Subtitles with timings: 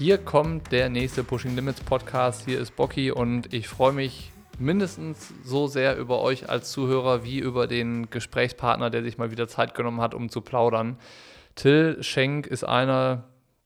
[0.00, 2.46] Hier kommt der nächste Pushing Limits Podcast.
[2.46, 7.38] Hier ist Bocky und ich freue mich mindestens so sehr über euch als Zuhörer wie
[7.38, 10.96] über den Gesprächspartner, der sich mal wieder Zeit genommen hat, um zu plaudern.
[11.54, 13.24] Till Schenk ist einer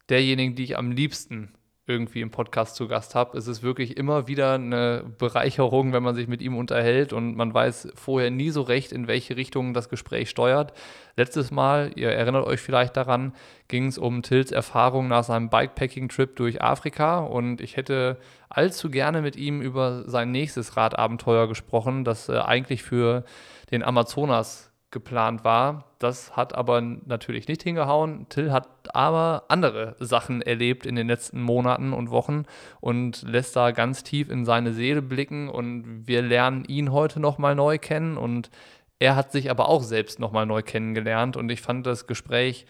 [0.09, 1.53] derjenigen, die ich am liebsten
[1.87, 3.37] irgendwie im Podcast zu Gast habe.
[3.37, 7.53] Es ist wirklich immer wieder eine Bereicherung, wenn man sich mit ihm unterhält und man
[7.53, 10.73] weiß vorher nie so recht, in welche Richtung das Gespräch steuert.
[11.17, 13.35] Letztes Mal, ihr erinnert euch vielleicht daran,
[13.69, 19.21] ging es um Tills Erfahrung nach seinem Bikepacking-Trip durch Afrika und ich hätte allzu gerne
[19.21, 23.25] mit ihm über sein nächstes Radabenteuer gesprochen, das äh, eigentlich für
[23.71, 25.85] den Amazonas geplant war.
[25.99, 28.27] Das hat aber natürlich nicht hingehauen.
[28.31, 32.45] Till hat aber andere Sachen erlebt in den letzten Monaten und Wochen
[32.81, 37.55] und lässt da ganz tief in seine Seele blicken und wir lernen ihn heute nochmal
[37.55, 38.51] neu kennen und
[38.99, 42.65] er hat sich aber auch selbst nochmal neu kennengelernt und ich fand das Gespräch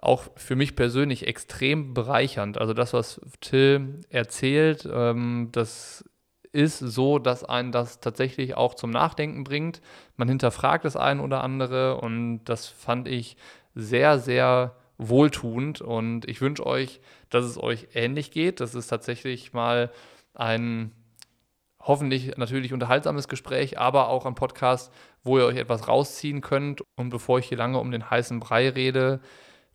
[0.00, 2.58] auch für mich persönlich extrem bereichernd.
[2.58, 6.04] Also das, was Till erzählt, ähm, das
[6.52, 9.80] ist so, dass einen das tatsächlich auch zum Nachdenken bringt.
[10.16, 13.36] Man hinterfragt das ein oder andere und das fand ich
[13.74, 18.60] sehr, sehr wohltuend und ich wünsche euch, dass es euch ähnlich geht.
[18.60, 19.90] Das ist tatsächlich mal
[20.34, 20.92] ein
[21.80, 24.92] hoffentlich natürlich unterhaltsames Gespräch, aber auch ein Podcast,
[25.22, 26.82] wo ihr euch etwas rausziehen könnt.
[26.96, 29.20] Und bevor ich hier lange um den heißen Brei rede,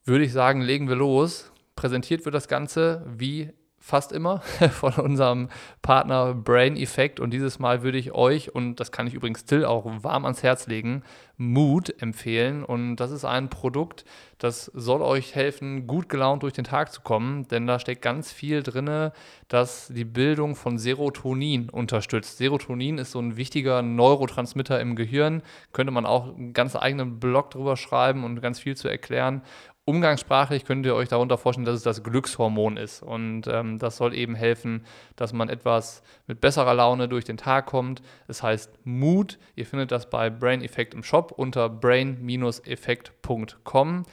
[0.03, 1.51] würde ich sagen, legen wir los.
[1.75, 3.51] Präsentiert wird das Ganze wie
[3.85, 4.39] fast immer
[4.71, 5.47] von unserem
[5.83, 7.19] Partner Brain Effect.
[7.19, 10.41] Und dieses Mal würde ich euch, und das kann ich übrigens Till auch warm ans
[10.41, 11.03] Herz legen,
[11.37, 12.63] Mood empfehlen.
[12.63, 14.03] Und das ist ein Produkt,
[14.39, 18.31] das soll euch helfen, gut gelaunt durch den Tag zu kommen, denn da steckt ganz
[18.31, 19.11] viel drin,
[19.49, 22.39] das die Bildung von Serotonin unterstützt.
[22.39, 25.43] Serotonin ist so ein wichtiger Neurotransmitter im Gehirn.
[25.73, 29.43] Könnte man auch einen ganz eigenen Blog drüber schreiben und ganz viel zu erklären.
[29.87, 33.03] Umgangssprachlich könnt ihr euch darunter vorstellen, dass es das Glückshormon ist.
[33.03, 34.83] Und ähm, das soll eben helfen,
[35.15, 38.01] dass man etwas mit besserer Laune durch den Tag kommt.
[38.27, 39.37] Es heißt Mood.
[39.55, 44.05] Ihr findet das bei Brain Effect im Shop unter brain-effekt.com.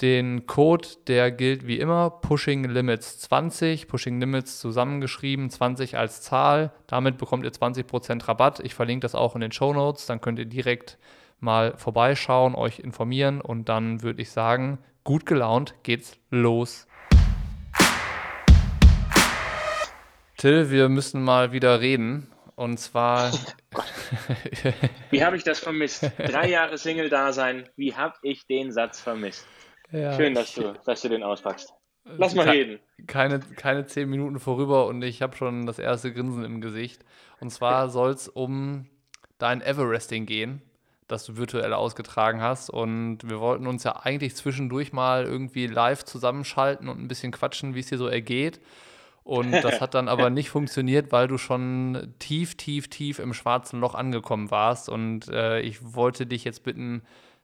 [0.00, 6.70] Den Code, der gilt wie immer, Pushing Limits 20, Pushing Limits zusammengeschrieben, 20 als Zahl.
[6.86, 8.60] Damit bekommt ihr 20% Rabatt.
[8.60, 10.98] Ich verlinke das auch in den Show Notes, dann könnt ihr direkt
[11.40, 16.86] mal vorbeischauen, euch informieren und dann würde ich sagen, gut gelaunt geht's los.
[20.36, 22.30] Till, wir müssen mal wieder reden.
[22.54, 23.32] Und zwar.
[23.74, 23.82] Oh
[25.10, 26.10] wie habe ich das vermisst?
[26.18, 29.46] Drei Jahre Single-Dasein, wie habe ich den Satz vermisst?
[29.92, 30.14] Ja.
[30.14, 31.72] Schön, dass du, dass du den auspackst.
[32.04, 32.80] Lass mal reden.
[33.06, 37.04] Keine, keine zehn Minuten vorüber und ich habe schon das erste Grinsen im Gesicht.
[37.40, 38.86] Und zwar soll es um
[39.38, 40.62] dein Everesting gehen
[41.08, 42.70] das du virtuell ausgetragen hast.
[42.70, 47.74] Und wir wollten uns ja eigentlich zwischendurch mal irgendwie live zusammenschalten und ein bisschen quatschen,
[47.74, 48.60] wie es dir so ergeht.
[49.24, 53.80] Und das hat dann aber nicht funktioniert, weil du schon tief, tief, tief im schwarzen
[53.80, 54.88] Loch angekommen warst.
[54.88, 57.02] Und äh, ich wollte dich jetzt bitten,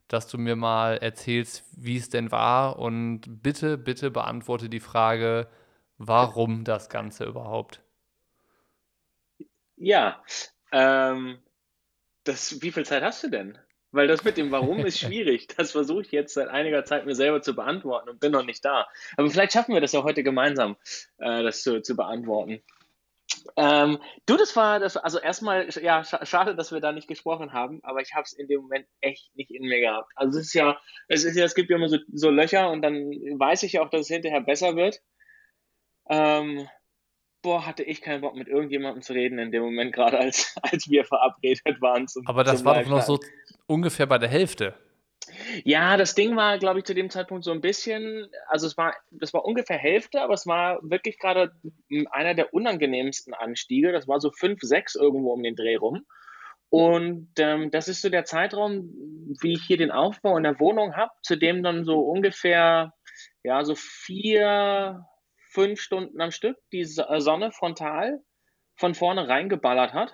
[0.08, 2.78] dass du mir mal erzählst, wie es denn war.
[2.78, 5.48] Und bitte, bitte beantworte die Frage,
[5.96, 7.82] warum das Ganze überhaupt?
[9.76, 10.22] Ja,
[10.72, 11.38] ähm,
[12.24, 13.58] das, wie viel Zeit hast du denn?
[13.92, 15.48] Weil das mit dem Warum ist schwierig.
[15.56, 18.64] Das versuche ich jetzt seit einiger Zeit mir selber zu beantworten und bin noch nicht
[18.64, 18.86] da.
[19.16, 20.76] Aber vielleicht schaffen wir das ja heute gemeinsam,
[21.18, 22.62] äh, das zu, zu beantworten.
[23.56, 27.52] Ähm, du, das war, das, also erstmal, ja, sch schade, dass wir da nicht gesprochen
[27.52, 30.10] haben, aber ich habe es in dem Moment echt nicht in mir gehabt.
[30.16, 32.82] Also es ist ja, es ist ja, es gibt ja immer so, so Löcher und
[32.82, 35.00] dann weiß ich ja auch, dass es hinterher besser wird.
[36.08, 36.68] Ähm,
[37.44, 40.90] boah, hatte ich keinen Bock mit irgendjemandem zu reden in dem Moment, gerade als, als
[40.90, 42.08] wir verabredet waren.
[42.08, 43.20] Zum, Aber das war doch noch so
[43.66, 44.74] ungefähr bei der Hälfte.
[45.64, 48.94] Ja, das Ding war, glaube ich, zu dem Zeitpunkt so ein bisschen, also es war,
[49.10, 51.52] das war ungefähr Hälfte, aber es war wirklich gerade
[52.10, 53.92] einer der unangenehmsten Anstiege.
[53.92, 56.04] Das war so 5, 6 irgendwo um den Dreh rum.
[56.70, 58.90] Und ähm, das ist so der Zeitraum,
[59.40, 62.92] wie ich hier den Aufbau in der Wohnung habe, zu dem dann so ungefähr,
[63.42, 65.06] ja, so vier,
[65.54, 68.20] fünf Stunden am Stück die äh, Sonne frontal
[68.76, 70.12] von vorne reingeballert hat.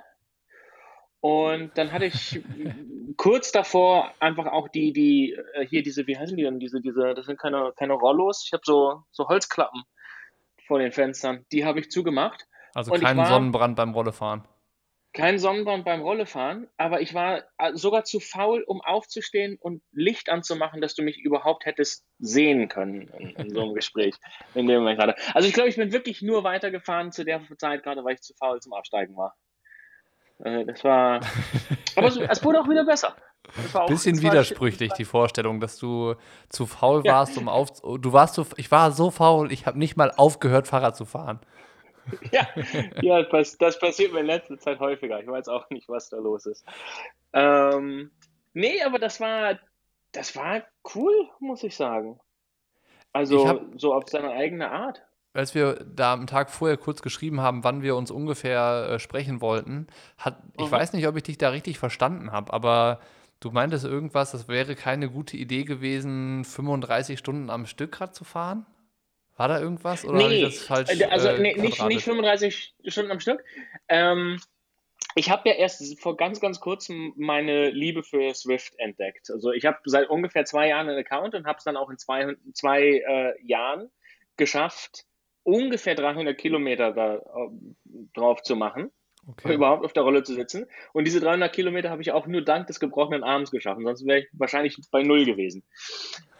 [1.20, 2.42] Und dann hatte ich
[3.16, 7.14] kurz davor einfach auch die, die, äh, hier diese, wie heißen die denn, diese, diese,
[7.14, 9.82] das sind keine, keine Rollos, ich habe so, so Holzklappen
[10.66, 12.46] vor den Fenstern, die habe ich zugemacht.
[12.74, 14.46] Also keinen Sonnenbrand beim Rollefahren.
[15.12, 20.28] Kein Sonnenbrand beim Rollefahren, aber ich war äh, sogar zu faul, um aufzustehen und Licht
[20.28, 24.14] anzumachen, dass du mich überhaupt hättest sehen können in, in so einem Gespräch.
[24.54, 25.16] In dem Moment gerade.
[25.34, 28.34] Also ich glaube, ich bin wirklich nur weitergefahren zu der Zeit, gerade weil ich zu
[28.34, 29.34] faul zum Absteigen war.
[30.44, 31.20] Äh, das war.
[31.96, 33.16] Aber es wurde auch wieder besser.
[33.72, 36.14] Auch, Bisschen widersprüchlich die Vorstellung, dass du
[36.50, 37.14] zu faul ja.
[37.14, 37.80] warst, um auf.
[37.80, 41.40] Du warst so, ich war so faul, ich habe nicht mal aufgehört, Fahrrad zu fahren.
[42.32, 42.46] Ja,
[43.02, 45.20] ja das, das, passiert mir in letzter Zeit häufiger.
[45.20, 46.64] Ich weiß auch nicht, was da los ist.
[47.32, 48.10] Ähm,
[48.52, 49.58] nee, aber das war,
[50.12, 50.62] das war
[50.94, 52.20] cool, muss ich sagen.
[53.12, 55.02] Also hab, so auf seine eigene Art.
[55.32, 59.40] Als wir da am Tag vorher kurz geschrieben haben, wann wir uns ungefähr äh, sprechen
[59.40, 59.86] wollten,
[60.18, 60.64] hat, mhm.
[60.64, 63.00] ich weiß nicht, ob ich dich da richtig verstanden habe, aber
[63.40, 68.24] Du meintest irgendwas, das wäre keine gute Idee gewesen, 35 Stunden am Stück Rad zu
[68.24, 68.66] fahren?
[69.40, 70.04] War da irgendwas?
[70.04, 73.42] Oder nee, das falsch, äh, also äh, nee, nicht, nicht 35 Stunden am Stück.
[73.88, 74.38] Ähm,
[75.14, 79.30] ich habe ja erst vor ganz, ganz kurzem meine Liebe für Swift entdeckt.
[79.30, 81.96] Also ich habe seit ungefähr zwei Jahren einen Account und habe es dann auch in
[81.96, 83.90] zwei, zwei äh, Jahren
[84.36, 85.06] geschafft,
[85.42, 87.20] ungefähr 300 Kilometer da, äh,
[88.12, 88.90] drauf zu machen
[89.30, 89.54] okay.
[89.54, 90.66] überhaupt auf der Rolle zu sitzen.
[90.92, 94.20] Und diese 300 Kilometer habe ich auch nur dank des gebrochenen Arms geschaffen, sonst wäre
[94.20, 95.62] ich wahrscheinlich bei Null gewesen.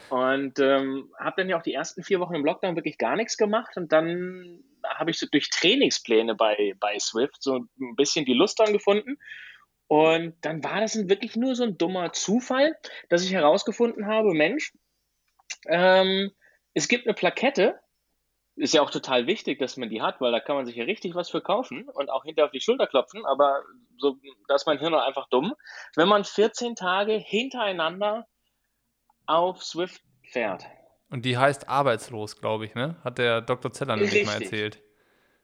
[0.08, 3.36] Und ähm, habe dann ja auch die ersten vier Wochen im Lockdown wirklich gar nichts
[3.36, 8.34] gemacht und dann habe ich so durch Trainingspläne bei, bei Swift so ein bisschen die
[8.34, 9.18] Lust dran gefunden.
[9.86, 12.76] Und dann war das wirklich nur so ein dummer Zufall,
[13.08, 14.72] dass ich herausgefunden habe, Mensch,
[15.66, 16.30] ähm,
[16.74, 17.78] es gibt eine Plakette,
[18.56, 20.84] ist ja auch total wichtig, dass man die hat, weil da kann man sich ja
[20.84, 23.62] richtig was für kaufen und auch hinter auf die Schulter klopfen, aber
[23.98, 24.16] so,
[24.48, 25.54] da ist mein Hirn einfach dumm.
[25.96, 28.26] Wenn man 14 Tage hintereinander
[29.26, 30.64] auf Swift fährt.
[31.10, 32.96] Und die heißt arbeitslos, glaube ich, ne?
[33.02, 33.72] Hat der Dr.
[33.72, 34.82] Zeller nämlich mal erzählt.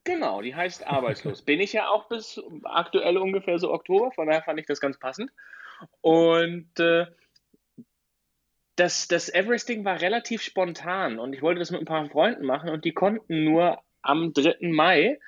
[0.05, 1.43] Genau, die heißt arbeitslos.
[1.43, 4.99] Bin ich ja auch bis aktuell ungefähr so Oktober, von daher fand ich das ganz
[4.99, 5.31] passend.
[6.00, 7.06] Und äh,
[8.76, 12.70] das, das Everesting war relativ spontan und ich wollte das mit ein paar Freunden machen
[12.70, 14.56] und die konnten nur am 3.
[14.61, 15.19] Mai.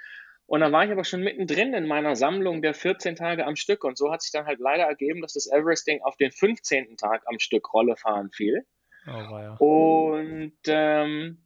[0.47, 3.85] Und dann war ich aber schon mittendrin in meiner Sammlung der 14 Tage am Stück.
[3.85, 6.97] Und so hat sich dann halt leider ergeben, dass das Everesting auf den 15.
[6.97, 8.65] Tag am Stück Rolle fahren fiel.
[9.06, 9.56] Oh, ja.
[9.56, 11.44] Und ähm,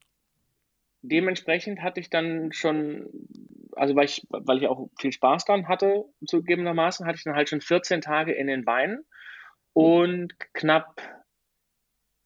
[1.02, 3.08] dementsprechend hatte ich dann schon,
[3.74, 7.48] also weil ich, weil ich auch viel Spaß dann hatte, zugegebenermaßen, hatte ich dann halt
[7.48, 9.04] schon 14 Tage in den Beinen
[9.72, 11.00] und knapp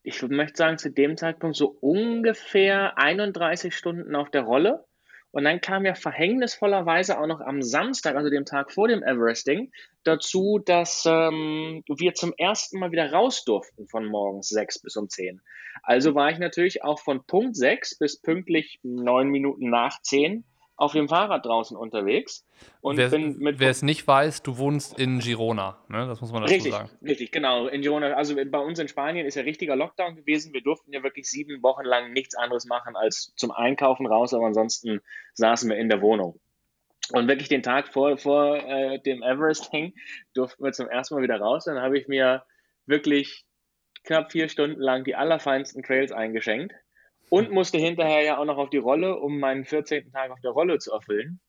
[0.06, 4.84] ich möchte sagen, zu dem Zeitpunkt so ungefähr 31 Stunden auf der Rolle.
[5.32, 9.72] Und dann kam ja verhängnisvollerweise auch noch am Samstag, also dem Tag vor dem Everesting,
[10.04, 15.08] dazu, dass ähm, wir zum ersten Mal wieder raus durften von morgens 6 bis um
[15.08, 15.42] 10.
[15.82, 20.44] Also war ich natürlich auch von Punkt 6 bis pünktlich 9 Minuten nach 10
[20.76, 22.46] auf dem Fahrrad draußen unterwegs.
[22.80, 26.06] Und wer, bin mit wer es nicht weiß, du wohnst in Girona, ne?
[26.06, 26.90] das muss man dazu richtig, sagen.
[27.02, 27.66] Richtig, genau.
[27.66, 30.52] In Girona, also bei uns in Spanien ist ja richtiger Lockdown gewesen.
[30.52, 34.46] Wir durften ja wirklich sieben Wochen lang nichts anderes machen als zum Einkaufen raus, aber
[34.46, 35.00] ansonsten
[35.34, 36.38] saßen wir in der Wohnung.
[37.12, 39.94] Und wirklich den Tag vor, vor äh, dem Everesting
[40.34, 41.64] durften wir zum ersten Mal wieder raus.
[41.64, 42.44] Dann habe ich mir
[42.84, 43.44] wirklich
[44.04, 46.74] knapp vier Stunden lang die allerfeinsten Trails eingeschenkt
[47.30, 50.12] und musste hinterher ja auch noch auf die Rolle, um meinen 14.
[50.12, 51.40] Tag auf der Rolle zu erfüllen.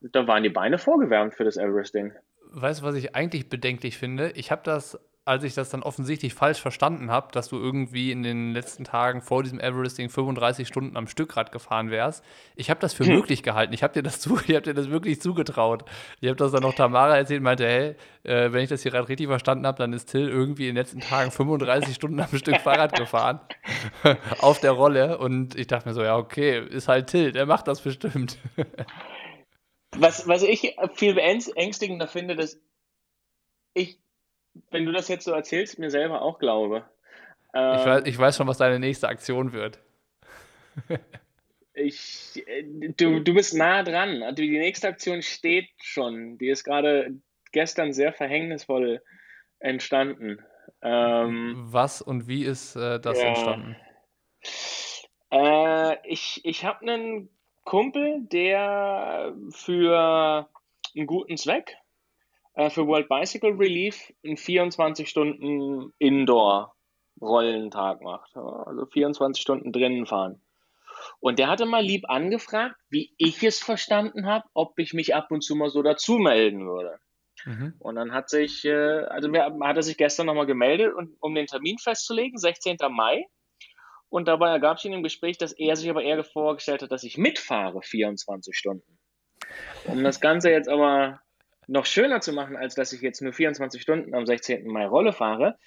[0.00, 2.12] Da waren die Beine vorgewärmt für das Everesting.
[2.52, 4.30] Weißt du, was ich eigentlich bedenklich finde?
[4.32, 8.22] Ich habe das als ich das dann offensichtlich falsch verstanden habe, dass du irgendwie in
[8.22, 12.24] den letzten Tagen vor diesem Everesting 35 Stunden am Stückrad gefahren wärst.
[12.54, 13.16] Ich habe das für hm.
[13.16, 13.72] möglich gehalten.
[13.72, 15.84] Ich habe dir das zu, ich habe dir das wirklich zugetraut.
[16.20, 18.92] Ich habe das dann noch Tamara erzählt und meinte, hey, äh, wenn ich das hier
[18.92, 22.38] gerade richtig verstanden habe, dann ist Till irgendwie in den letzten Tagen 35 Stunden am
[22.38, 23.40] Stück Fahrrad gefahren
[24.38, 27.66] auf der Rolle und ich dachte mir so, ja, okay, ist halt Till, der macht
[27.66, 28.38] das bestimmt.
[29.96, 32.60] was, was ich viel beängstigender finde, dass
[33.74, 33.98] ich
[34.70, 36.84] wenn du das jetzt so erzählst, mir selber auch glaube.
[37.54, 39.78] Ähm, ich, weiß, ich weiß schon, was deine nächste Aktion wird.
[41.74, 42.64] ich, äh,
[42.96, 44.22] du, du bist nah dran.
[44.22, 46.38] Also die nächste Aktion steht schon.
[46.38, 47.14] Die ist gerade
[47.52, 49.02] gestern sehr verhängnisvoll
[49.58, 50.38] entstanden.
[50.82, 53.28] Ähm, was und wie ist äh, das ja.
[53.28, 53.76] entstanden?
[55.30, 57.30] Äh, ich ich habe einen
[57.64, 60.48] Kumpel, der für
[60.94, 61.76] einen guten Zweck
[62.56, 68.36] äh, für World Bicycle Relief einen 24 Stunden Indoor-Rollentag macht.
[68.36, 70.42] Also 24 Stunden drinnen fahren.
[71.20, 75.30] Und der hatte mal lieb angefragt, wie ich es verstanden habe, ob ich mich ab
[75.30, 76.98] und zu mal so dazu melden würde.
[77.44, 77.74] Mhm.
[77.78, 81.78] Und dann hat sich, äh, also hat er sich gestern nochmal gemeldet, um den Termin
[81.78, 82.78] festzulegen, 16.
[82.90, 83.26] Mai.
[84.08, 87.02] Und dabei ergab sich in dem Gespräch, dass er sich aber eher vorgestellt hat, dass
[87.02, 88.98] ich mitfahre 24 Stunden.
[89.84, 91.20] Um das Ganze jetzt aber
[91.66, 94.66] noch schöner zu machen, als dass ich jetzt nur 24 Stunden am 16.
[94.66, 95.58] Mai Rolle fahre,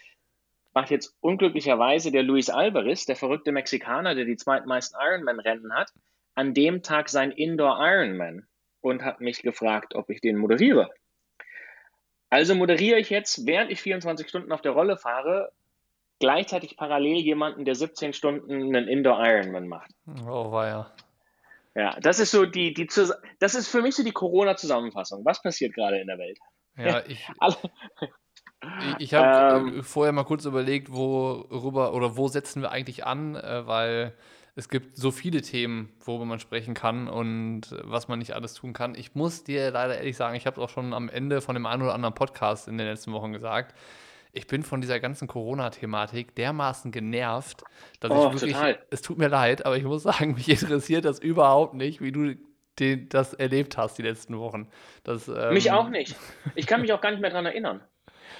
[0.73, 5.91] macht jetzt unglücklicherweise der Luis Alvarez, der verrückte Mexikaner, der die zweitmeisten Ironman-Rennen hat,
[6.35, 8.47] an dem Tag sein Indoor Ironman
[8.81, 10.89] und hat mich gefragt, ob ich den moderiere.
[12.29, 15.51] Also moderiere ich jetzt, während ich 24 Stunden auf der Rolle fahre,
[16.19, 19.91] gleichzeitig parallel jemanden, der 17 Stunden einen Indoor Ironman macht.
[20.07, 20.93] Oh, war
[21.79, 21.97] ja.
[22.01, 22.87] Das ist so die, die
[23.39, 25.23] das ist für mich so die Corona-Zusammenfassung.
[25.23, 26.37] Was passiert gerade in der Welt?
[26.77, 27.25] Ja, ich,
[28.61, 33.35] ich, ich habe ähm, vorher mal kurz überlegt, worüber oder wo setzen wir eigentlich an,
[33.35, 34.13] äh, weil
[34.55, 38.73] es gibt so viele Themen, worüber man sprechen kann und was man nicht alles tun
[38.73, 38.93] kann.
[38.95, 41.65] Ich muss dir leider ehrlich sagen, ich habe es auch schon am Ende von dem
[41.65, 43.73] einen oder anderen Podcast in den letzten Wochen gesagt
[44.31, 47.63] ich bin von dieser ganzen Corona-Thematik dermaßen genervt,
[47.99, 48.79] dass oh, ich wirklich, total.
[48.91, 52.35] es tut mir leid, aber ich muss sagen, mich interessiert das überhaupt nicht, wie du
[52.79, 54.69] den, das erlebt hast die letzten Wochen.
[55.03, 56.15] Das, ähm mich auch nicht.
[56.55, 57.81] Ich kann mich auch gar nicht mehr daran erinnern.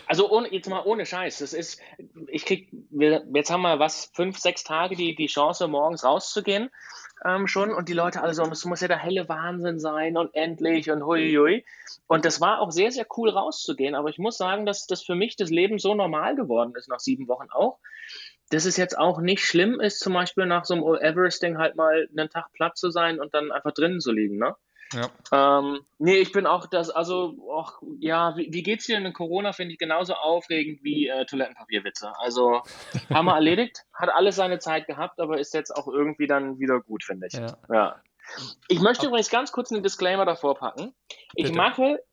[0.05, 1.39] Also ohne, jetzt mal ohne Scheiß.
[1.39, 1.81] Das ist,
[2.27, 6.69] ich krieg, wir, jetzt haben wir was, fünf, sechs Tage die, die Chance, morgens rauszugehen
[7.25, 10.33] ähm, schon und die Leute alle so, es muss ja der helle Wahnsinn sein und
[10.35, 11.65] endlich und huiui.
[12.07, 15.15] Und das war auch sehr, sehr cool rauszugehen, aber ich muss sagen, dass das für
[15.15, 17.79] mich das Leben so normal geworden ist nach sieben Wochen auch,
[18.49, 22.07] dass es jetzt auch nicht schlimm ist, zum Beispiel nach so einem Everesting halt mal
[22.11, 24.55] einen Tag platt zu sein und dann einfach drinnen zu liegen, ne?
[24.93, 25.10] Ja.
[25.31, 29.53] Ähm, nee, ich bin auch das, also, auch, ja, wie, wie geht's dir in Corona,
[29.53, 32.12] finde ich genauso aufregend wie äh, Toilettenpapierwitze.
[32.17, 32.62] Also,
[33.13, 36.79] haben wir erledigt, hat alles seine Zeit gehabt, aber ist jetzt auch irgendwie dann wieder
[36.81, 37.34] gut, finde ich.
[37.34, 37.58] Ja.
[37.72, 38.01] ja.
[38.67, 40.93] Ich möchte übrigens ganz kurz einen Disclaimer davor packen.
[41.36, 41.58] Ich Bitte.
[41.58, 42.03] mache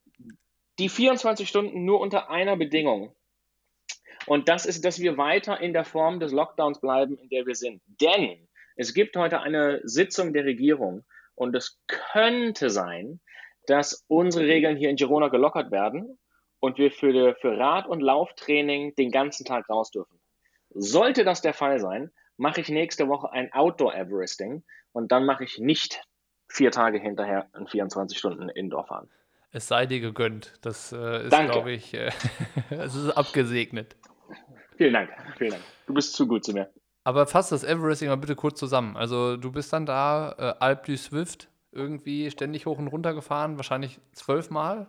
[0.78, 3.14] die 24 Stunden nur unter einer Bedingung.
[4.26, 7.54] Und das ist, dass wir weiter in der Form des Lockdowns bleiben, in der wir
[7.54, 7.80] sind.
[8.00, 11.04] Denn es gibt heute eine Sitzung der Regierung
[11.37, 13.21] und es könnte sein,
[13.66, 16.19] dass unsere Regeln hier in Girona gelockert werden
[16.61, 20.19] und wir für, für Rad- und Lauftraining den ganzen Tag raus dürfen.
[20.71, 25.59] Sollte das der Fall sein, mache ich nächste Woche ein Outdoor-Everesting und dann mache ich
[25.59, 26.02] nicht
[26.49, 29.11] vier Tage hinterher ein 24 Stunden Indoor fahren.
[29.52, 30.55] Es sei dir gegönnt.
[30.62, 32.11] Das äh, ist, glaube ich, äh,
[32.71, 33.97] es ist abgesegnet.
[34.76, 35.62] Vielen Dank, vielen Dank.
[35.87, 36.71] Du bist zu gut zu mir.
[37.06, 38.96] Aber fass das Everesting mal bitte kurz zusammen.
[38.96, 43.58] Also du bist dann da, äh, Alp du Swift, irgendwie ständig hoch und runter gefahren,
[43.58, 44.88] wahrscheinlich zwölfmal?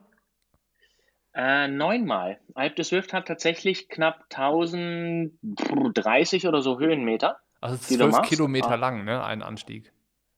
[1.35, 2.39] Äh, neunmal.
[2.55, 7.37] Alp du Swift hat tatsächlich knapp 1030 oder so Höhenmeter.
[7.61, 8.75] Also zwölf Kilometer ah.
[8.75, 9.23] lang, ne?
[9.23, 9.93] Ein Anstieg.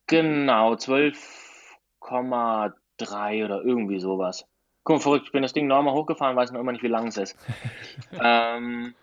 [0.07, 4.45] Genau, 12,3 oder irgendwie sowas.
[4.83, 7.07] Guck mal, verrückt, ich bin das Ding normal hochgefahren, weiß noch immer nicht, wie lang
[7.07, 7.37] es ist.
[8.21, 8.95] ähm,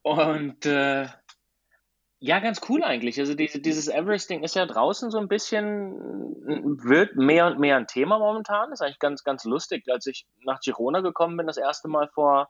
[0.00, 1.08] und äh,
[2.20, 3.20] ja, ganz cool eigentlich.
[3.20, 5.92] Also diese, dieses Everesting ist ja draußen so ein bisschen,
[6.82, 8.72] wird mehr und mehr ein Thema momentan.
[8.72, 9.84] ist eigentlich ganz, ganz lustig.
[9.88, 12.48] Als ich nach Girona gekommen bin, das erste Mal vor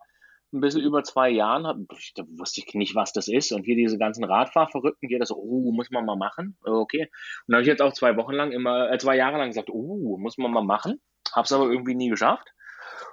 [0.55, 1.77] ein bisschen über zwei Jahren, hab,
[2.15, 3.53] da wusste ich nicht, was das ist.
[3.53, 6.57] Und hier diese ganzen Radfahrverrückten, hier das, oh, muss man mal machen.
[6.65, 7.03] Okay.
[7.03, 9.69] Und da habe ich jetzt auch zwei Wochen lang immer, äh, zwei Jahre lang gesagt,
[9.71, 11.03] oh, muss man mal machen.
[11.33, 12.49] Hab's aber irgendwie nie geschafft.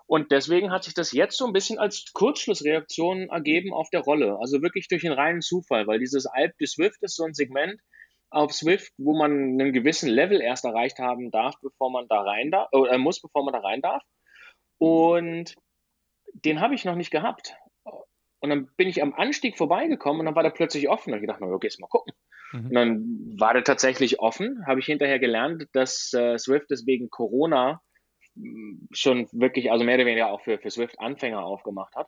[0.08, 4.38] Und deswegen hat sich das jetzt so ein bisschen als Kurzschlussreaktion ergeben auf der Rolle.
[4.40, 7.80] Also wirklich durch den reinen Zufall, weil dieses Alp de Swift ist so ein Segment
[8.30, 12.52] auf Swift, wo man einen gewissen Level erst erreicht haben darf, bevor man da rein
[12.52, 14.04] darf, äh, muss, bevor man da rein darf.
[14.78, 15.56] Und
[16.34, 17.56] den habe ich noch nicht gehabt.
[18.42, 21.14] Und dann bin ich am Anstieg vorbeigekommen und dann war der plötzlich offen.
[21.14, 22.14] Und ich dachte, okay, jetzt mal gucken.
[22.52, 22.66] Mhm.
[22.66, 24.66] Und dann war der tatsächlich offen.
[24.68, 27.82] Habe ich hinterher gelernt, dass äh, Swift deswegen Corona
[28.92, 32.08] schon wirklich, also mehr oder weniger auch für, für Swift-Anfänger aufgemacht hat.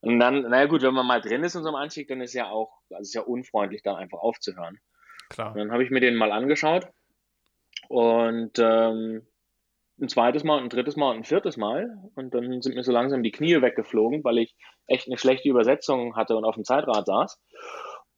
[0.00, 2.34] Und dann, naja gut, wenn man mal drin ist in so einem Anstieg, dann ist
[2.34, 4.78] ja auch, also ist ja unfreundlich, dann einfach aufzuhören.
[5.30, 5.52] Klar.
[5.52, 6.86] Und dann habe ich mir den mal angeschaut
[7.88, 9.26] und ähm,
[10.00, 11.96] ein zweites Mal, ein drittes Mal und ein viertes Mal.
[12.14, 14.54] Und dann sind mir so langsam die Knie weggeflogen, weil ich
[14.86, 17.40] echt eine schlechte Übersetzung hatte und auf dem Zeitrad saß.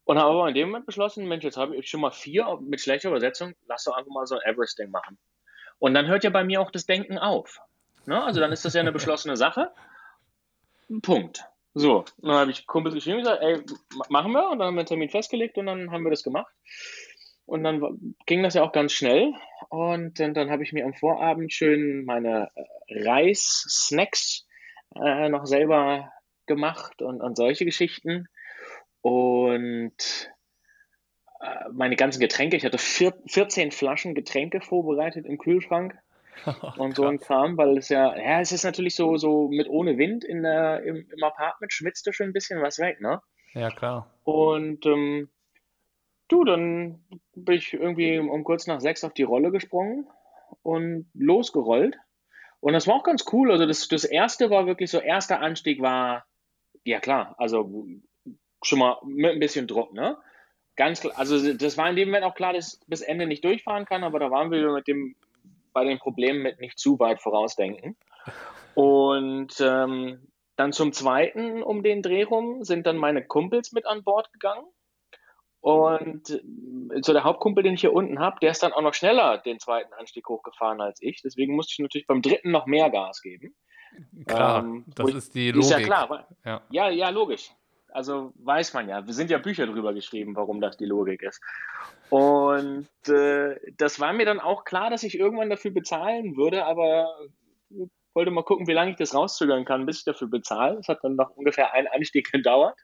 [0.03, 2.81] Und habe aber in dem Moment beschlossen, Mensch, jetzt habe ich schon mal vier mit
[2.81, 5.17] schlechter Übersetzung, lass doch einfach mal so ein Everesting machen.
[5.79, 7.59] Und dann hört ja bei mir auch das Denken auf.
[8.05, 8.23] Ne?
[8.23, 9.71] Also dann ist das ja eine beschlossene Sache.
[11.01, 11.45] Punkt.
[11.73, 13.61] So, dann habe ich Kumpels geschrieben und gesagt, ey,
[14.09, 14.49] machen wir.
[14.49, 16.51] Und dann haben wir einen Termin festgelegt und dann haben wir das gemacht.
[17.45, 19.33] Und dann ging das ja auch ganz schnell.
[19.69, 24.47] Und dann, dann habe ich mir am Vorabend schön meine äh, Reis-Snacks
[24.95, 26.11] äh, noch selber
[26.45, 28.27] gemacht und, und solche Geschichten.
[29.01, 30.31] Und
[31.71, 32.57] meine ganzen Getränke.
[32.57, 35.97] Ich hatte vier, 14 Flaschen Getränke vorbereitet im Kühlschrank.
[36.77, 39.97] und so ein Kram, weil es ja, ja, es ist natürlich so, so mit ohne
[39.97, 43.21] Wind in der, im, im Apartment schwitzt du schon ein bisschen was weg, ne?
[43.53, 44.07] Ja, klar.
[44.23, 45.29] Und ähm,
[46.27, 47.03] du, dann
[47.33, 50.07] bin ich irgendwie um kurz nach sechs auf die Rolle gesprungen
[50.63, 51.97] und losgerollt.
[52.59, 53.51] Und das war auch ganz cool.
[53.51, 56.25] Also das, das erste war wirklich so, erster Anstieg war,
[56.83, 57.85] ja klar, also
[58.63, 60.17] schon mal mit ein bisschen Druck, ne?
[60.77, 63.85] Ganz klar, also das war in dem Moment auch klar, dass bis Ende nicht durchfahren
[63.85, 65.15] kann, aber da waren wir mit dem,
[65.73, 67.97] bei den Problemen mit nicht zu weit vorausdenken.
[68.75, 74.03] Und ähm, dann zum zweiten um den Dreh rum sind dann meine Kumpels mit an
[74.03, 74.65] Bord gegangen.
[75.59, 78.93] Und äh, so der Hauptkumpel, den ich hier unten habe, der ist dann auch noch
[78.93, 81.21] schneller den zweiten Anstieg hochgefahren als ich.
[81.21, 83.55] Deswegen musste ich natürlich beim dritten noch mehr Gas geben.
[84.27, 85.63] Klar, ähm, das ist die Logik.
[85.63, 86.27] Ist ja klar.
[86.45, 86.61] Ja.
[86.69, 87.51] ja, ja, logisch.
[87.97, 89.07] Also weiß man ja.
[89.07, 91.41] Wir sind ja Bücher drüber geschrieben, warum das die Logik ist.
[92.11, 97.09] Und äh, das war mir dann auch klar, dass ich irgendwann dafür bezahlen würde, aber
[98.13, 100.75] wollte mal gucken, wie lange ich das rauszögern kann, bis ich dafür bezahle.
[100.75, 102.79] Das hat dann noch ungefähr einen Anstieg gedauert,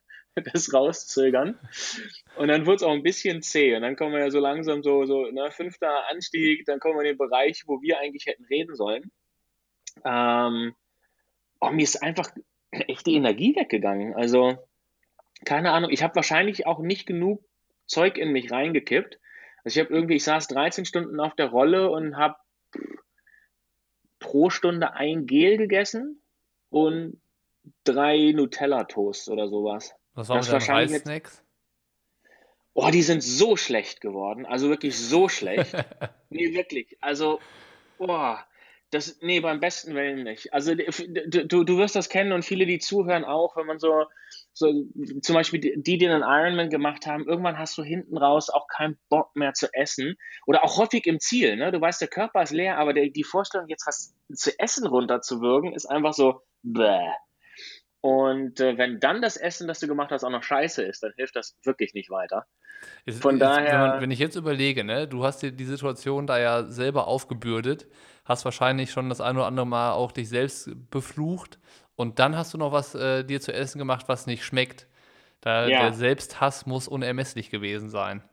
[0.52, 1.60] das rauszögern.
[2.36, 3.76] Und dann wurde es auch ein bisschen zäh.
[3.76, 7.02] Und dann kommen wir ja so langsam so, so ne, fünfter Anstieg, dann kommen wir
[7.02, 9.12] in den Bereich, wo wir eigentlich hätten reden sollen.
[10.04, 10.74] Ähm,
[11.62, 12.32] oh, mir ist einfach
[12.72, 14.16] echt die Energie weggegangen.
[14.16, 14.58] Also,
[15.46, 17.44] keine Ahnung, ich habe wahrscheinlich auch nicht genug
[17.86, 19.20] Zeug in mich reingekippt.
[19.64, 22.36] Also ich habe irgendwie, ich saß 13 Stunden auf der Rolle und habe
[24.20, 26.22] pro Stunde ein Gel gegessen
[26.70, 27.22] und
[27.84, 29.94] drei Nutella-Toast oder sowas.
[30.14, 31.44] Was war das mit den Reissnacks?
[32.74, 34.46] Oh, die sind so schlecht geworden.
[34.46, 35.74] Also wirklich so schlecht.
[36.30, 36.98] nee, wirklich.
[37.02, 37.40] Also,
[37.98, 38.46] boah.
[38.90, 40.54] Das, nee, beim besten Willen nicht.
[40.54, 44.06] Also du, du wirst das kennen und viele, die zuhören, auch, wenn man so,
[44.54, 44.72] so
[45.22, 48.98] zum Beispiel die, die einen Ironman gemacht haben, irgendwann hast du hinten raus auch keinen
[49.10, 50.16] Bock mehr zu essen.
[50.46, 51.72] Oder auch häufig im Ziel, ne?
[51.72, 55.74] Du weißt, der Körper ist leer, aber der, die Vorstellung, jetzt was zu essen runterzuwirken,
[55.74, 57.10] ist einfach so, bäh.
[58.02, 61.14] Und äh, wenn dann das Essen, das du gemacht hast, auch noch scheiße ist, dann
[61.16, 62.46] hilft das wirklich nicht weiter.
[63.06, 63.72] Ist, Von ist, daher.
[63.72, 67.08] Wenn, man, wenn, ich jetzt überlege, ne, du hast dir die Situation da ja selber
[67.08, 67.88] aufgebürdet,
[68.26, 71.60] hast wahrscheinlich schon das ein oder andere Mal auch dich selbst beflucht
[71.96, 74.88] und dann hast du noch was äh, dir zu essen gemacht, was nicht schmeckt.
[75.42, 75.82] Da, ja.
[75.82, 78.24] Der Selbsthass muss unermesslich gewesen sein.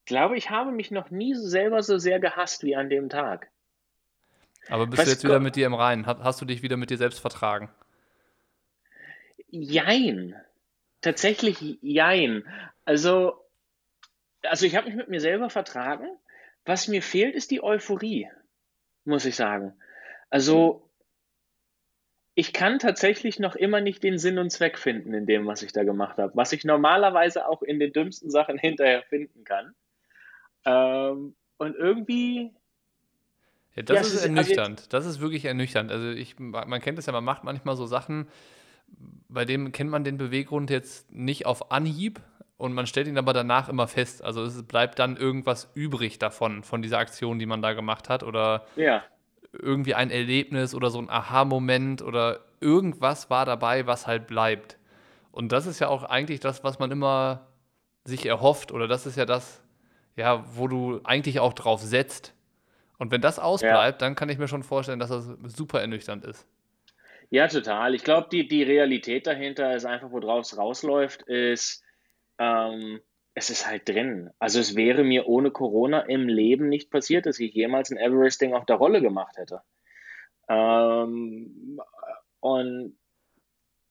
[0.00, 3.48] Ich glaube, ich habe mich noch nie selber so sehr gehasst wie an dem Tag.
[4.68, 6.06] Aber bist was du jetzt wieder mit dir im Reinen?
[6.06, 7.70] Hast du dich wieder mit dir selbst vertragen?
[9.48, 10.34] Jein.
[11.00, 12.44] Tatsächlich jein.
[12.84, 13.40] Also,
[14.42, 16.06] also ich habe mich mit mir selber vertragen.
[16.64, 18.28] Was mir fehlt, ist die Euphorie,
[19.04, 19.74] muss ich sagen.
[20.30, 20.83] Also,
[22.34, 25.72] ich kann tatsächlich noch immer nicht den Sinn und Zweck finden in dem, was ich
[25.72, 29.74] da gemacht habe, was ich normalerweise auch in den dümmsten Sachen hinterher finden kann.
[30.64, 32.52] Ähm, und irgendwie.
[33.76, 34.78] Ja, das ja, ist, ist also ernüchternd.
[34.78, 35.90] Also das ist wirklich ernüchternd.
[35.90, 38.28] Also ich, man kennt es ja, man macht manchmal so Sachen,
[39.28, 42.20] bei dem kennt man den Beweggrund jetzt nicht auf Anhieb
[42.56, 44.22] und man stellt ihn aber danach immer fest.
[44.22, 48.22] Also es bleibt dann irgendwas übrig davon, von dieser Aktion, die man da gemacht hat
[48.22, 49.02] oder ja.
[49.60, 54.78] Irgendwie ein Erlebnis oder so ein Aha-Moment oder irgendwas war dabei, was halt bleibt.
[55.30, 57.46] Und das ist ja auch eigentlich das, was man immer
[58.04, 59.62] sich erhofft oder das ist ja das,
[60.16, 62.34] ja, wo du eigentlich auch drauf setzt.
[62.98, 64.06] Und wenn das ausbleibt, ja.
[64.06, 66.46] dann kann ich mir schon vorstellen, dass das super ernüchternd ist.
[67.30, 67.94] Ja, total.
[67.94, 71.82] Ich glaube, die, die Realität dahinter ist einfach, worauf es rausläuft, ist,
[72.38, 73.00] ähm,
[73.34, 74.30] es ist halt drin.
[74.38, 78.54] Also es wäre mir ohne Corona im Leben nicht passiert, dass ich jemals ein Everesting
[78.54, 79.60] auf der Rolle gemacht hätte.
[80.48, 81.80] Ähm,
[82.40, 82.96] und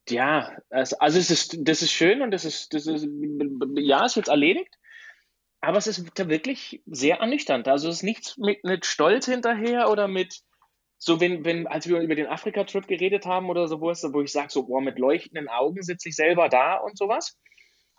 [0.09, 3.07] ja, es, also es ist, das ist schön und das ist, das ist,
[3.75, 4.77] ja, ist jetzt erledigt.
[5.61, 7.67] Aber es ist wirklich sehr ernüchternd.
[7.67, 10.41] Also es ist nichts mit, mit Stolz hinterher oder mit,
[10.97, 14.21] so wenn, wenn, als wir über den Afrika-Trip geredet haben oder so, wo, es, wo
[14.21, 17.37] ich sage, so, boah, mit leuchtenden Augen sitze ich selber da und sowas.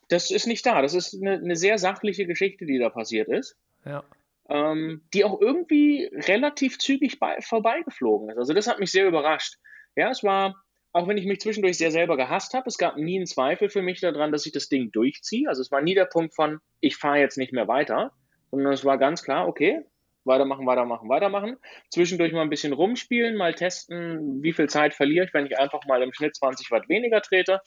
[0.08, 0.82] Das ist nicht da.
[0.82, 3.56] Das ist eine, eine sehr sachliche Geschichte, die da passiert ist.
[3.84, 4.04] Ja.
[4.48, 8.38] Ähm, die auch irgendwie relativ zügig bei, vorbeigeflogen ist.
[8.38, 9.56] Also das hat mich sehr überrascht.
[9.96, 10.54] Ja, es war,
[10.92, 13.80] auch wenn ich mich zwischendurch sehr selber gehasst habe, es gab nie einen Zweifel für
[13.80, 15.48] mich daran, dass ich das Ding durchziehe.
[15.48, 18.12] Also es war nie der Punkt von, ich fahre jetzt nicht mehr weiter,
[18.50, 19.84] sondern es war ganz klar, okay,
[20.24, 21.56] weitermachen, weitermachen, weitermachen.
[21.90, 25.84] Zwischendurch mal ein bisschen rumspielen, mal testen, wie viel Zeit verliere ich, wenn ich einfach
[25.86, 27.60] mal im Schnitt 20 Watt weniger trete.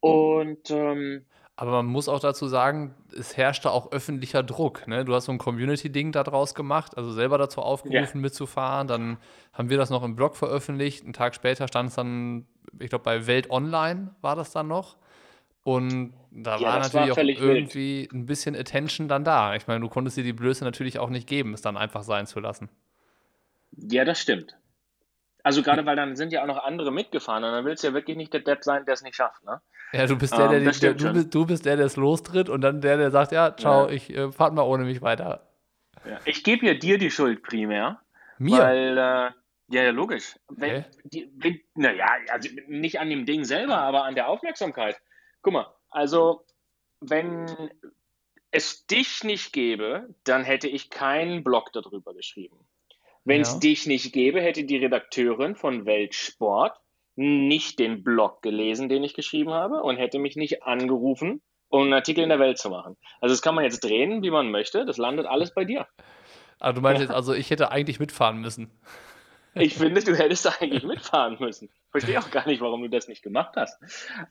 [0.00, 1.26] Und ähm,
[1.62, 4.88] aber man muss auch dazu sagen, es herrschte auch öffentlicher Druck.
[4.88, 5.04] Ne?
[5.04, 8.20] Du hast so ein Community-Ding daraus gemacht, also selber dazu aufgerufen, ja.
[8.20, 8.88] mitzufahren.
[8.88, 9.18] Dann
[9.52, 11.04] haben wir das noch im Blog veröffentlicht.
[11.04, 12.46] Einen Tag später stand es dann,
[12.80, 14.96] ich glaube, bei Welt Online war das dann noch.
[15.62, 18.12] Und da ja, war natürlich war auch irgendwie wild.
[18.12, 19.54] ein bisschen Attention dann da.
[19.54, 22.26] Ich meine, du konntest dir die Blöße natürlich auch nicht geben, es dann einfach sein
[22.26, 22.70] zu lassen.
[23.76, 24.56] Ja, das stimmt.
[25.42, 27.94] Also gerade weil dann sind ja auch noch andere mitgefahren und dann willst du ja
[27.94, 29.60] wirklich nicht der Depp sein, der es nicht schafft, ne?
[29.92, 32.48] Ja, du bist der, der, um, der, du, bist, du bist der, der es lostritt
[32.48, 33.92] und dann der, der sagt, ja, ciao, ja.
[33.92, 35.46] ich äh, fahrt mal ohne mich weiter.
[36.04, 36.18] Ja.
[36.24, 38.00] Ich gebe ja dir die Schuld primär.
[38.38, 38.58] Mir?
[38.58, 39.30] Weil, äh,
[39.68, 40.36] ja, ja, logisch.
[40.48, 45.00] Wenn, die, wenn, naja, also nicht an dem Ding selber, aber an der Aufmerksamkeit.
[45.42, 46.44] Guck mal, also
[47.00, 47.70] wenn
[48.50, 52.56] es dich nicht gäbe, dann hätte ich keinen Blog darüber geschrieben.
[53.24, 53.58] Wenn es ja.
[53.60, 56.76] dich nicht gäbe, hätte die Redakteurin von Weltsport
[57.14, 61.92] nicht den Blog gelesen, den ich geschrieben habe und hätte mich nicht angerufen, um einen
[61.92, 62.96] Artikel in der Welt zu machen.
[63.20, 64.84] Also das kann man jetzt drehen, wie man möchte.
[64.84, 65.86] Das landet alles bei dir.
[66.58, 67.04] Aber du meinst ja.
[67.08, 68.70] jetzt, also ich hätte eigentlich mitfahren müssen.
[69.54, 71.68] Ich finde, du hättest eigentlich mitfahren müssen.
[71.90, 73.78] Verstehe auch gar nicht, warum du das nicht gemacht hast.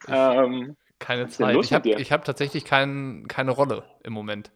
[0.08, 1.56] Ähm, keine Zeit.
[1.58, 4.50] Ich habe hab tatsächlich kein, keine Rolle im Moment.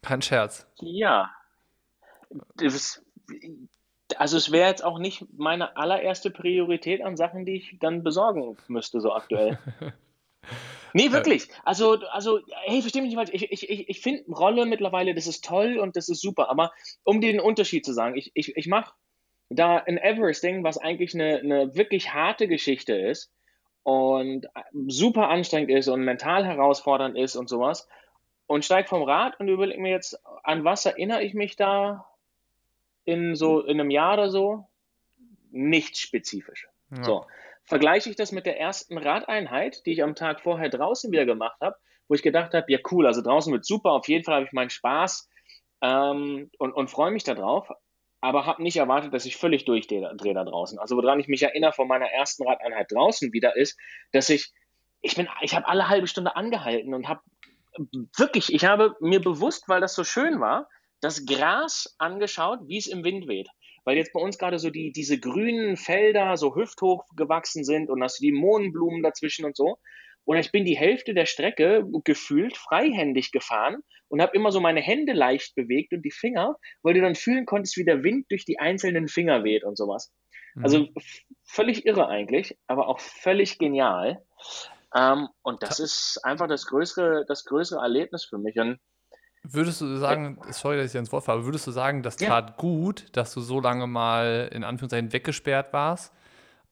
[0.00, 0.66] Kein Scherz.
[0.80, 1.30] Ja.
[2.56, 3.02] Das,
[4.16, 8.56] also es wäre jetzt auch nicht meine allererste Priorität an Sachen, die ich dann besorgen
[8.68, 9.58] müsste, so aktuell.
[10.92, 11.48] Nee, wirklich.
[11.64, 13.30] Also, also, hey, versteh mich nicht falsch.
[13.32, 16.50] Ich, ich, ich finde Rolle mittlerweile, das ist toll und das ist super.
[16.50, 16.72] Aber
[17.04, 18.92] um dir den Unterschied zu sagen, ich, ich, ich mache
[19.50, 23.32] da ein Everest-Ding, was eigentlich eine, eine wirklich harte Geschichte ist
[23.82, 24.46] und
[24.88, 27.88] super anstrengend ist und mental herausfordernd ist und sowas.
[28.46, 32.09] Und steig vom Rad und überlege mir jetzt, an was erinnere ich mich da
[33.04, 34.66] in so in einem Jahr oder so?
[35.50, 36.68] Nichts spezifisch.
[36.90, 37.04] Ja.
[37.04, 37.24] So
[37.70, 41.60] vergleiche ich das mit der ersten Radeinheit, die ich am Tag vorher draußen wieder gemacht
[41.60, 41.76] habe,
[42.08, 44.52] wo ich gedacht habe, ja cool, also draußen wird super, auf jeden Fall habe ich
[44.52, 45.28] meinen Spaß
[45.80, 47.70] ähm, und, und freue mich darauf,
[48.20, 50.02] aber habe nicht erwartet, dass ich völlig durchdrehe
[50.34, 50.80] da draußen.
[50.80, 53.78] Also woran ich mich erinnere von meiner ersten Radeinheit draußen wieder ist,
[54.10, 54.52] dass ich,
[55.00, 57.20] ich bin, ich habe alle halbe Stunde angehalten und habe
[58.16, 60.68] wirklich, ich habe mir bewusst, weil das so schön war,
[61.00, 63.48] das Gras angeschaut, wie es im Wind weht
[63.84, 68.02] weil jetzt bei uns gerade so die, diese grünen Felder so hüfthoch gewachsen sind und
[68.02, 69.78] hast du die Mohnblumen dazwischen und so.
[70.24, 74.80] Und ich bin die Hälfte der Strecke gefühlt freihändig gefahren und habe immer so meine
[74.80, 78.44] Hände leicht bewegt und die Finger, weil du dann fühlen konntest, wie der Wind durch
[78.44, 80.12] die einzelnen Finger weht und sowas.
[80.54, 80.62] Mhm.
[80.62, 80.88] Also
[81.44, 84.22] völlig irre eigentlich, aber auch völlig genial.
[84.94, 88.56] Ähm, und das ist einfach das größere, das größere Erlebnis für mich.
[88.58, 88.78] Und
[89.42, 92.56] Würdest du sagen, sorry, dass ich ins Wort fahre, würdest du sagen, das tat ja.
[92.56, 96.12] gut, dass du so lange mal in Anführungszeichen weggesperrt warst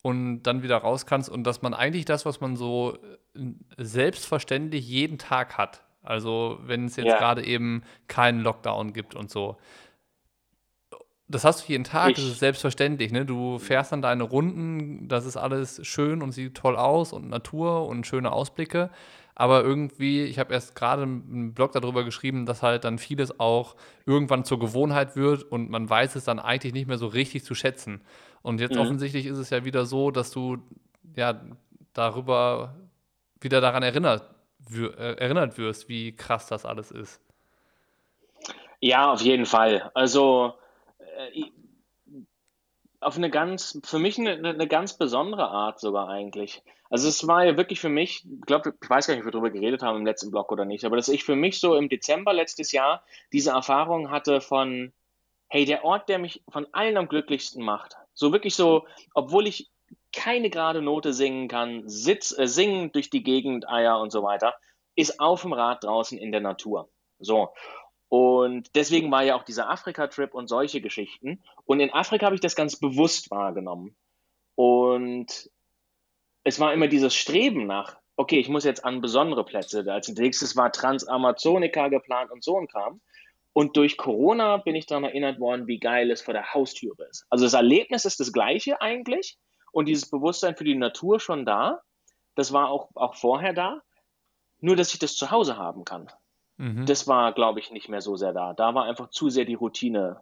[0.02, 2.98] und dann wieder raus kannst und dass man eigentlich das, was man so
[3.34, 3.40] äh,
[3.78, 7.18] selbstverständlich jeden Tag hat, also wenn es jetzt ja.
[7.18, 9.56] gerade eben keinen Lockdown gibt und so,
[11.28, 12.16] das hast du jeden Tag, ich.
[12.16, 13.12] das ist selbstverständlich.
[13.12, 13.26] Ne?
[13.26, 17.86] Du fährst dann deine Runden, das ist alles schön und sieht toll aus und Natur
[17.86, 18.90] und schöne Ausblicke.
[19.40, 23.76] Aber irgendwie, ich habe erst gerade einen Blog darüber geschrieben, dass halt dann vieles auch
[24.04, 27.54] irgendwann zur Gewohnheit wird und man weiß es dann eigentlich nicht mehr so richtig zu
[27.54, 28.00] schätzen.
[28.42, 28.80] Und jetzt mhm.
[28.80, 30.58] offensichtlich ist es ja wieder so, dass du
[31.14, 31.40] ja
[31.92, 32.74] darüber
[33.40, 34.28] wieder daran erinnert,
[34.74, 37.20] äh, erinnert wirst, wie krass das alles ist.
[38.80, 39.92] Ja, auf jeden Fall.
[39.94, 40.54] Also
[40.98, 41.44] äh,
[43.00, 46.62] auf eine ganz, für mich eine, eine ganz besondere Art sogar eigentlich.
[46.90, 49.32] Also es war ja wirklich für mich, ich glaube, ich weiß gar nicht, ob wir
[49.32, 51.88] darüber geredet haben im letzten Blog oder nicht, aber dass ich für mich so im
[51.88, 54.92] Dezember letztes Jahr diese Erfahrung hatte von,
[55.48, 57.96] hey, der Ort, der mich von allen am glücklichsten macht.
[58.14, 59.70] So wirklich so, obwohl ich
[60.12, 64.54] keine gerade Note singen kann, sitz, äh, singen durch die Gegend, Eier und so weiter,
[64.96, 66.88] ist auf dem Rad draußen in der Natur.
[67.18, 67.52] So.
[68.08, 71.42] Und deswegen war ja auch dieser Afrika-Trip und solche Geschichten.
[71.64, 73.96] Und in Afrika habe ich das ganz bewusst wahrgenommen.
[74.54, 75.50] Und
[76.44, 79.84] es war immer dieses Streben nach, okay, ich muss jetzt an besondere Plätze.
[79.92, 83.00] Als nächstes war Transamazonica geplant und so ein Kram.
[83.52, 87.26] Und durch Corona bin ich daran erinnert worden, wie geil es vor der Haustüre ist.
[87.28, 89.38] Also das Erlebnis ist das gleiche eigentlich
[89.72, 91.82] und dieses Bewusstsein für die Natur schon da.
[92.34, 93.82] Das war auch, auch vorher da.
[94.60, 96.10] Nur, dass ich das zu Hause haben kann.
[96.58, 96.86] Mhm.
[96.86, 98.52] Das war, glaube ich, nicht mehr so sehr da.
[98.52, 100.20] Da war einfach zu sehr die Routine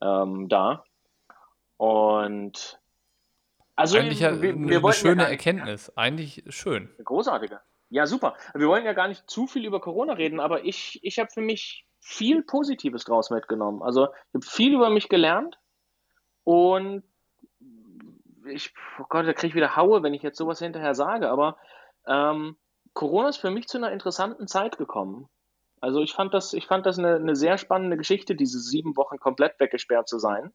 [0.00, 0.84] ähm, da.
[1.76, 2.80] Und
[3.74, 5.90] also eigentlich ja wir, wir eine schöne ja Erkenntnis.
[5.96, 6.90] Eigentlich schön.
[7.02, 7.60] Großartige.
[7.88, 8.34] Ja, super.
[8.54, 11.40] Wir wollen ja gar nicht zu viel über Corona reden, aber ich, ich habe für
[11.40, 13.82] mich viel Positives draus mitgenommen.
[13.82, 15.58] Also ich habe viel über mich gelernt
[16.44, 17.02] und
[18.46, 21.56] ich, oh Gott, da kriege ich wieder Haue, wenn ich jetzt sowas hinterher sage, aber
[22.06, 22.56] ähm,
[22.92, 25.28] Corona ist für mich zu einer interessanten Zeit gekommen.
[25.84, 29.18] Also ich fand das, ich fand das eine, eine sehr spannende Geschichte, diese sieben Wochen
[29.18, 30.50] komplett weggesperrt zu sein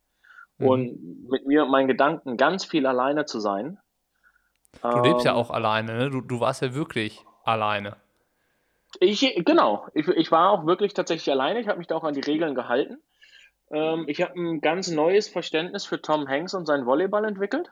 [0.58, 0.68] mhm.
[0.68, 3.78] und mit mir und meinen Gedanken ganz viel alleine zu sein.
[4.82, 6.10] Du ähm, lebst ja ähm, auch alleine, ne?
[6.10, 7.98] Du, du warst ja wirklich alleine.
[9.00, 11.60] Ich, genau, ich, ich war auch wirklich tatsächlich alleine.
[11.60, 12.98] Ich habe mich da auch an die Regeln gehalten.
[13.72, 17.70] Ähm, ich habe ein ganz neues Verständnis für Tom Hanks und seinen Volleyball entwickelt.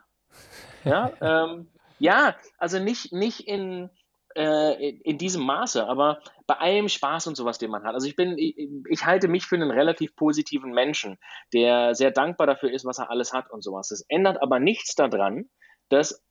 [0.84, 3.89] Ja, ähm, ja also nicht, nicht in,
[4.38, 7.93] äh, in diesem Maße, aber bei allem Spaß und sowas, den man hat.
[7.93, 8.56] Also ich bin, ich,
[8.89, 11.17] ich, halte mich für einen relativ positiven Menschen,
[11.54, 13.89] der sehr dankbar dafür ist, was er alles hat und sowas.
[13.89, 15.50] Das ändert aber nichts daran,
[15.89, 16.23] dass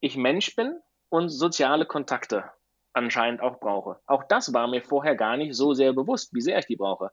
[0.00, 0.78] ich Mensch bin
[1.08, 2.50] und soziale Kontakte
[2.92, 4.00] anscheinend auch brauche.
[4.06, 7.10] Auch das war mir vorher gar nicht so sehr bewusst, wie sehr ich die brauche.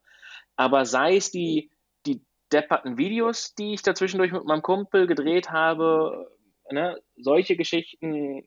[0.55, 1.69] Aber sei es die
[2.53, 6.31] depperten Videos, die ich dazwischendurch mit meinem Kumpel gedreht habe,
[6.71, 8.43] ne, solche Geschichten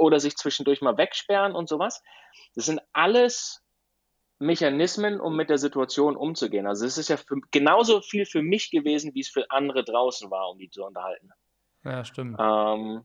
[0.00, 2.02] oder sich zwischendurch mal wegsperren und sowas.
[2.54, 3.62] Das sind alles
[4.38, 6.66] Mechanismen, um mit der Situation umzugehen.
[6.66, 10.30] Also es ist ja für, genauso viel für mich gewesen, wie es für andere draußen
[10.30, 11.30] war, um die zu unterhalten.
[11.84, 12.38] Ja, stimmt.
[12.40, 13.04] Ähm,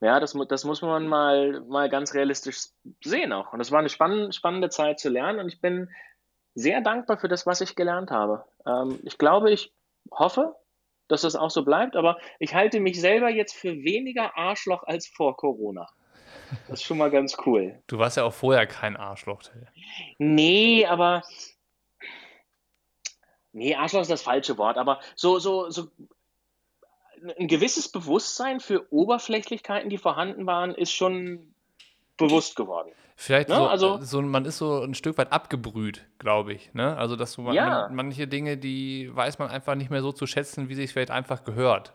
[0.00, 2.68] ja, das, das muss man mal, mal ganz realistisch
[3.02, 3.52] sehen auch.
[3.52, 5.90] Und es war eine spann spannende Zeit zu lernen und ich bin
[6.54, 8.44] sehr dankbar für das, was ich gelernt habe.
[8.64, 9.72] Ähm, ich glaube, ich
[10.12, 10.54] hoffe,
[11.08, 15.08] dass das auch so bleibt, aber ich halte mich selber jetzt für weniger Arschloch als
[15.08, 15.88] vor Corona.
[16.68, 17.80] Das ist schon mal ganz cool.
[17.86, 19.66] Du warst ja auch vorher kein Arschloch, Till.
[20.18, 21.22] Nee, aber.
[23.52, 25.88] Nee, Arschloch ist das falsche Wort, aber so, so, so
[27.38, 31.54] ein gewisses Bewusstsein für Oberflächlichkeiten, die vorhanden waren, ist schon
[32.16, 32.92] bewusst geworden.
[33.20, 33.56] Vielleicht ne?
[33.56, 36.72] so, also, so, man ist so ein Stück weit abgebrüht, glaube ich.
[36.72, 36.96] Ne?
[36.96, 37.88] Also, dass du ja.
[37.88, 41.10] man, manche Dinge, die weiß man einfach nicht mehr so zu schätzen, wie sich vielleicht
[41.10, 41.94] einfach gehört.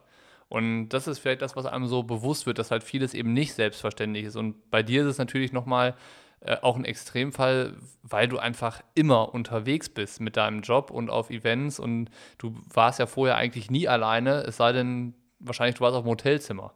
[0.53, 3.55] Und das ist vielleicht das, was einem so bewusst wird, dass halt vieles eben nicht
[3.55, 4.35] selbstverständlich ist.
[4.35, 5.95] Und bei dir ist es natürlich nochmal
[6.41, 11.31] äh, auch ein Extremfall, weil du einfach immer unterwegs bist mit deinem Job und auf
[11.31, 15.95] Events und du warst ja vorher eigentlich nie alleine, es sei denn, wahrscheinlich du warst
[15.95, 16.75] auf dem Hotelzimmer.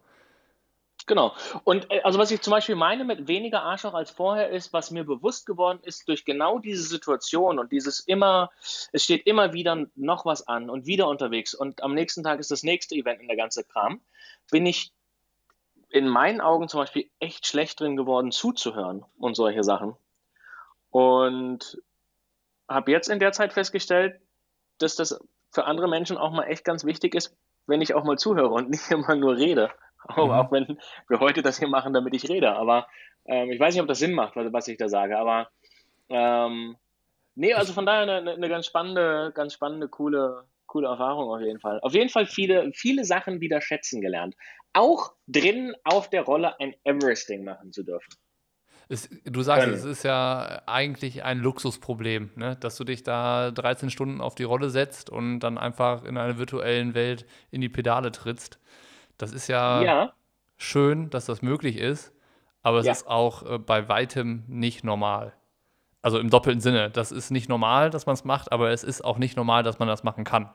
[1.08, 1.34] Genau.
[1.64, 4.92] Und äh, also was ich zum Beispiel meine mit weniger Arschloch als vorher ist, was
[4.92, 8.52] mir bewusst geworden ist durch genau diese Situation und dieses immer,
[8.92, 12.52] es steht immer wieder noch was an und wieder unterwegs und am nächsten Tag ist
[12.52, 14.02] das nächste Event in der ganze Kram,
[14.52, 14.92] bin ich
[15.90, 19.96] in meinen Augen zum Beispiel echt schlecht drin geworden, zuzuhören und solche Sachen.
[20.90, 21.82] Und
[22.68, 24.20] habe jetzt in der Zeit festgestellt,
[24.80, 25.18] dass das
[25.52, 27.34] für andere Menschen auch mal echt ganz wichtig ist,
[27.66, 29.72] wenn ich auch mal zuhöre und nicht immer nur rede.
[30.16, 30.32] Auch, mhm.
[30.32, 32.56] auch wenn wir heute das hier machen, damit ich rede.
[32.56, 32.88] Aber
[33.26, 35.18] ähm, ich weiß nicht, ob das Sinn macht, was ich da sage.
[35.18, 35.50] Aber
[36.10, 36.78] ähm,
[37.36, 41.60] nee, also von daher eine, eine ganz spannende, ganz spannende, coole, coole Erfahrung auf jeden
[41.60, 41.80] Fall.
[41.82, 44.36] Auf jeden Fall viele, viele Sachen wieder schätzen gelernt.
[44.74, 48.14] Auch drin auf der Rolle ein Everesting machen zu dürfen.
[48.90, 49.76] Es, du sagst, Können.
[49.76, 52.56] es ist ja eigentlich ein Luxusproblem, ne?
[52.56, 56.38] dass du dich da 13 Stunden auf die Rolle setzt und dann einfach in einer
[56.38, 58.60] virtuellen Welt in die Pedale trittst.
[59.18, 60.14] Das ist ja, ja.
[60.58, 62.14] schön, dass das möglich ist,
[62.62, 62.92] aber es ja.
[62.92, 65.34] ist auch äh, bei weitem nicht normal.
[66.02, 66.90] Also im doppelten Sinne.
[66.90, 69.80] Das ist nicht normal, dass man es macht, aber es ist auch nicht normal, dass
[69.80, 70.50] man das machen kann.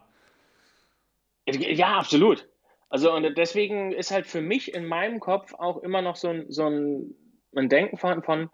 [1.47, 2.49] Ja, absolut.
[2.89, 6.47] Also und deswegen ist halt für mich in meinem Kopf auch immer noch so ein,
[6.51, 7.15] so ein,
[7.57, 8.51] ein Denken von, von,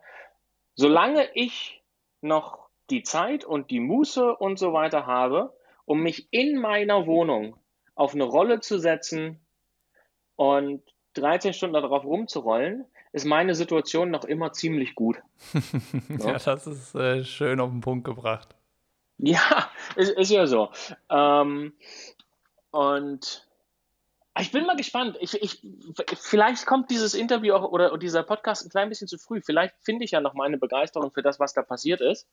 [0.75, 1.83] solange ich
[2.21, 7.57] noch die Zeit und die Muße und so weiter habe, um mich in meiner Wohnung
[7.94, 9.40] auf eine Rolle zu setzen,
[10.38, 10.83] und
[11.14, 15.16] 13 Stunden darauf rumzurollen, ist meine Situation noch immer ziemlich gut.
[16.09, 18.55] ja, ja das ist äh, schön auf den Punkt gebracht.
[19.18, 20.70] Ja, ist, ist ja so.
[21.11, 21.72] Ähm,
[22.70, 23.48] und
[24.38, 25.16] ich bin mal gespannt.
[25.20, 25.61] Ich, ich,
[26.14, 29.40] vielleicht kommt dieses Interview auch oder dieser Podcast ein klein bisschen zu früh.
[29.44, 32.29] Vielleicht finde ich ja noch meine Begeisterung für das, was da passiert ist.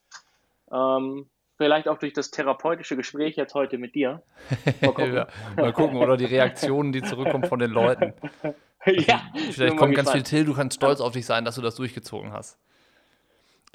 [0.72, 4.22] Ähm, Vielleicht auch durch das therapeutische Gespräch jetzt heute mit dir.
[4.82, 8.14] Mal gucken, ja, mal gucken oder die Reaktionen, die zurückkommen von den Leuten.
[8.86, 11.76] ja, vielleicht kommt ganz viel Till, du kannst stolz auf dich sein, dass du das
[11.76, 12.60] durchgezogen hast.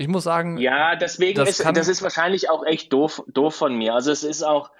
[0.00, 0.56] Ich muss sagen.
[0.56, 3.94] Ja, deswegen das ist das ist wahrscheinlich auch echt doof, doof von mir.
[3.94, 4.70] Also es ist auch.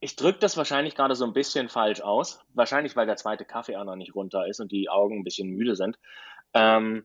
[0.00, 2.40] Ich drücke das wahrscheinlich gerade so ein bisschen falsch aus.
[2.54, 5.50] Wahrscheinlich, weil der zweite Kaffee auch noch nicht runter ist und die Augen ein bisschen
[5.50, 5.98] müde sind.
[6.54, 7.04] Ähm,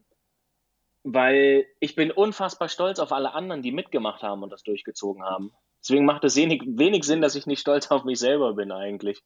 [1.14, 5.52] weil ich bin unfassbar stolz auf alle anderen, die mitgemacht haben und das durchgezogen haben.
[5.82, 9.24] Deswegen macht es wenig, wenig Sinn, dass ich nicht stolz auf mich selber bin eigentlich.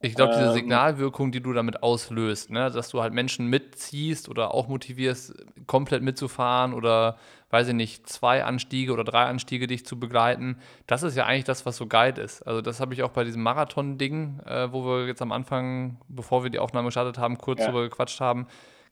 [0.00, 4.28] Ich glaube, diese ähm, Signalwirkung, die du damit auslöst, ne, dass du halt Menschen mitziehst
[4.28, 5.34] oder auch motivierst,
[5.66, 7.16] komplett mitzufahren oder,
[7.50, 11.44] weiß ich nicht, zwei Anstiege oder drei Anstiege dich zu begleiten, das ist ja eigentlich
[11.44, 12.42] das, was so geil ist.
[12.42, 16.42] Also das habe ich auch bei diesem Marathon-Ding, äh, wo wir jetzt am Anfang, bevor
[16.42, 17.66] wir die Aufnahme gestartet haben, kurz ja.
[17.66, 18.46] drüber gequatscht haben,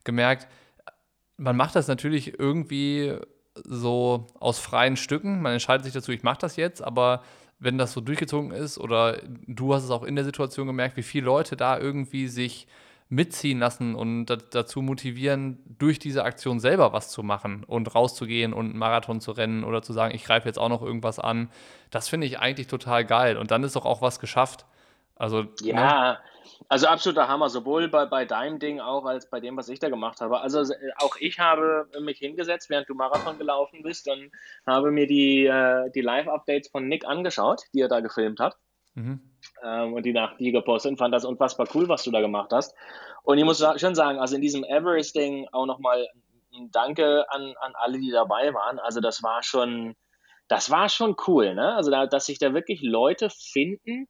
[0.05, 0.47] gemerkt,
[1.37, 3.17] man macht das natürlich irgendwie
[3.55, 5.41] so aus freien Stücken.
[5.41, 7.23] Man entscheidet sich dazu, ich mache das jetzt, aber
[7.59, 11.03] wenn das so durchgezogen ist oder du hast es auch in der Situation gemerkt, wie
[11.03, 12.67] viele Leute da irgendwie sich
[13.09, 18.71] mitziehen lassen und dazu motivieren, durch diese Aktion selber was zu machen und rauszugehen und
[18.71, 21.49] einen Marathon zu rennen oder zu sagen, ich greife jetzt auch noch irgendwas an.
[21.91, 23.37] Das finde ich eigentlich total geil.
[23.37, 24.65] Und dann ist doch auch was geschafft.
[25.15, 26.17] Also, ja, ne?
[26.69, 29.89] Also absoluter Hammer, sowohl bei, bei deinem Ding auch als bei dem, was ich da
[29.89, 30.41] gemacht habe.
[30.41, 34.31] Also äh, auch ich habe mich hingesetzt, während du Marathon gelaufen bist und
[34.65, 38.57] habe mir die, äh, die Live-Updates von Nick angeschaut, die er da gefilmt hat.
[38.95, 39.21] Mhm.
[39.63, 42.51] Ähm, und die nach die gepostet und fand das unfassbar cool, was du da gemacht
[42.51, 42.75] hast.
[43.23, 46.07] Und ich muss schon sagen, also in diesem Everest-Ding auch nochmal
[46.55, 48.79] ein Danke an, an alle, die dabei waren.
[48.79, 49.95] Also das war schon,
[50.47, 51.75] das war schon cool, ne?
[51.75, 54.07] Also, da, dass sich da wirklich Leute finden,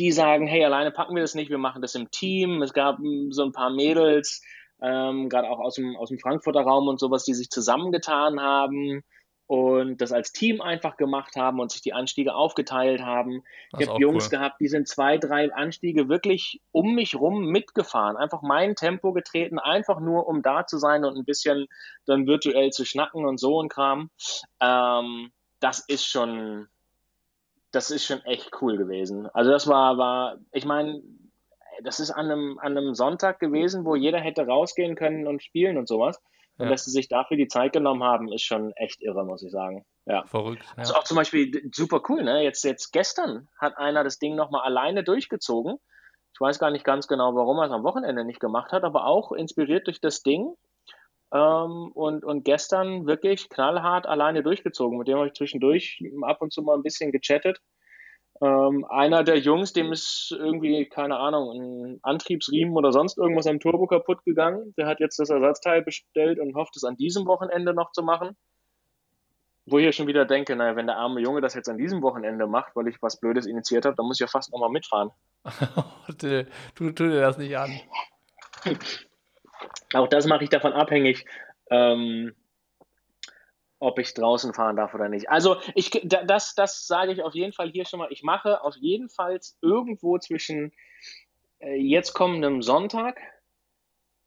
[0.00, 2.62] die sagen, hey, alleine packen wir das nicht, wir machen das im Team.
[2.62, 4.42] Es gab hm, so ein paar Mädels,
[4.80, 9.02] ähm, gerade auch aus dem, aus dem Frankfurter Raum und sowas, die sich zusammengetan haben
[9.46, 13.42] und das als Team einfach gemacht haben und sich die Anstiege aufgeteilt haben.
[13.72, 14.38] Das ich habe Jungs cool.
[14.38, 19.58] gehabt, die sind zwei, drei Anstiege wirklich um mich rum mitgefahren, einfach mein Tempo getreten,
[19.58, 21.66] einfach nur um da zu sein und ein bisschen
[22.06, 24.08] dann virtuell zu schnacken und so ein Kram.
[24.60, 26.68] Ähm, das ist schon,
[27.72, 29.28] das ist schon echt cool gewesen.
[29.32, 31.02] Also das war, war, ich meine,
[31.82, 35.78] das ist an einem, an einem Sonntag gewesen, wo jeder hätte rausgehen können und spielen
[35.78, 36.20] und sowas.
[36.58, 36.72] Und ja.
[36.72, 39.86] dass sie sich dafür die Zeit genommen haben, ist schon echt irre, muss ich sagen.
[40.04, 40.24] Ja.
[40.26, 40.62] Verrückt.
[40.62, 40.78] Ja.
[40.78, 42.42] Also auch zum Beispiel super cool, ne?
[42.42, 45.78] Jetzt, jetzt gestern hat einer das Ding nochmal alleine durchgezogen.
[46.34, 49.06] Ich weiß gar nicht ganz genau, warum er es am Wochenende nicht gemacht hat, aber
[49.06, 50.54] auch inspiriert durch das Ding.
[51.32, 54.98] Ähm, und, und gestern wirklich knallhart alleine durchgezogen.
[54.98, 57.60] Mit dem habe ich zwischendurch ab und zu mal ein bisschen gechattet.
[58.42, 63.60] Ähm, einer der Jungs, dem ist irgendwie, keine Ahnung, ein Antriebsriemen oder sonst irgendwas am
[63.60, 64.74] Turbo kaputt gegangen.
[64.78, 68.36] Der hat jetzt das Ersatzteil bestellt und hofft, es an diesem Wochenende noch zu machen.
[69.66, 72.02] Wo ich ja schon wieder denke, naja, wenn der arme Junge das jetzt an diesem
[72.02, 75.10] Wochenende macht, weil ich was Blödes initiiert habe, dann muss ich ja fast nochmal mitfahren.
[76.18, 77.70] tu, tu dir das nicht an.
[79.94, 81.24] Auch das mache ich davon abhängig,
[81.70, 82.34] ähm,
[83.78, 85.30] ob ich draußen fahren darf oder nicht.
[85.30, 88.12] Also ich, das, das sage ich auf jeden Fall hier schon mal.
[88.12, 90.72] Ich mache auf jeden Fall irgendwo zwischen
[91.58, 93.18] äh, jetzt kommendem Sonntag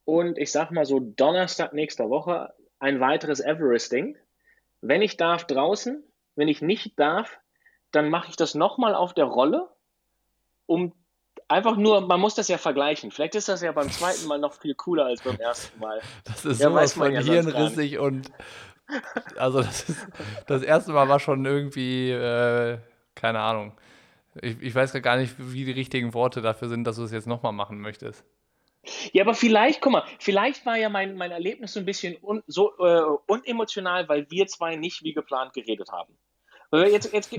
[0.04, 4.16] und ich sag mal so Donnerstag nächster Woche ein weiteres Everesting.
[4.80, 7.38] Wenn ich darf draußen, wenn ich nicht darf,
[7.92, 9.70] dann mache ich das nochmal auf der Rolle,
[10.66, 10.92] um
[11.48, 13.10] einfach nur, man muss das ja vergleichen.
[13.10, 16.00] Vielleicht ist das ja beim zweiten Mal noch viel cooler als beim ersten Mal.
[16.24, 18.30] Das ist ja, sowas von ja hirnrissig und
[19.36, 20.06] also das, ist,
[20.46, 22.78] das erste Mal war schon irgendwie, äh,
[23.14, 23.72] keine Ahnung.
[24.40, 27.26] Ich, ich weiß gar nicht, wie die richtigen Worte dafür sind, dass du es jetzt
[27.26, 28.24] nochmal machen möchtest.
[29.12, 32.42] Ja, aber vielleicht, guck mal, vielleicht war ja mein, mein Erlebnis so ein bisschen un,
[32.46, 36.14] so äh, unemotional, weil wir zwei nicht wie geplant geredet haben.
[36.72, 37.32] Jetzt, jetzt,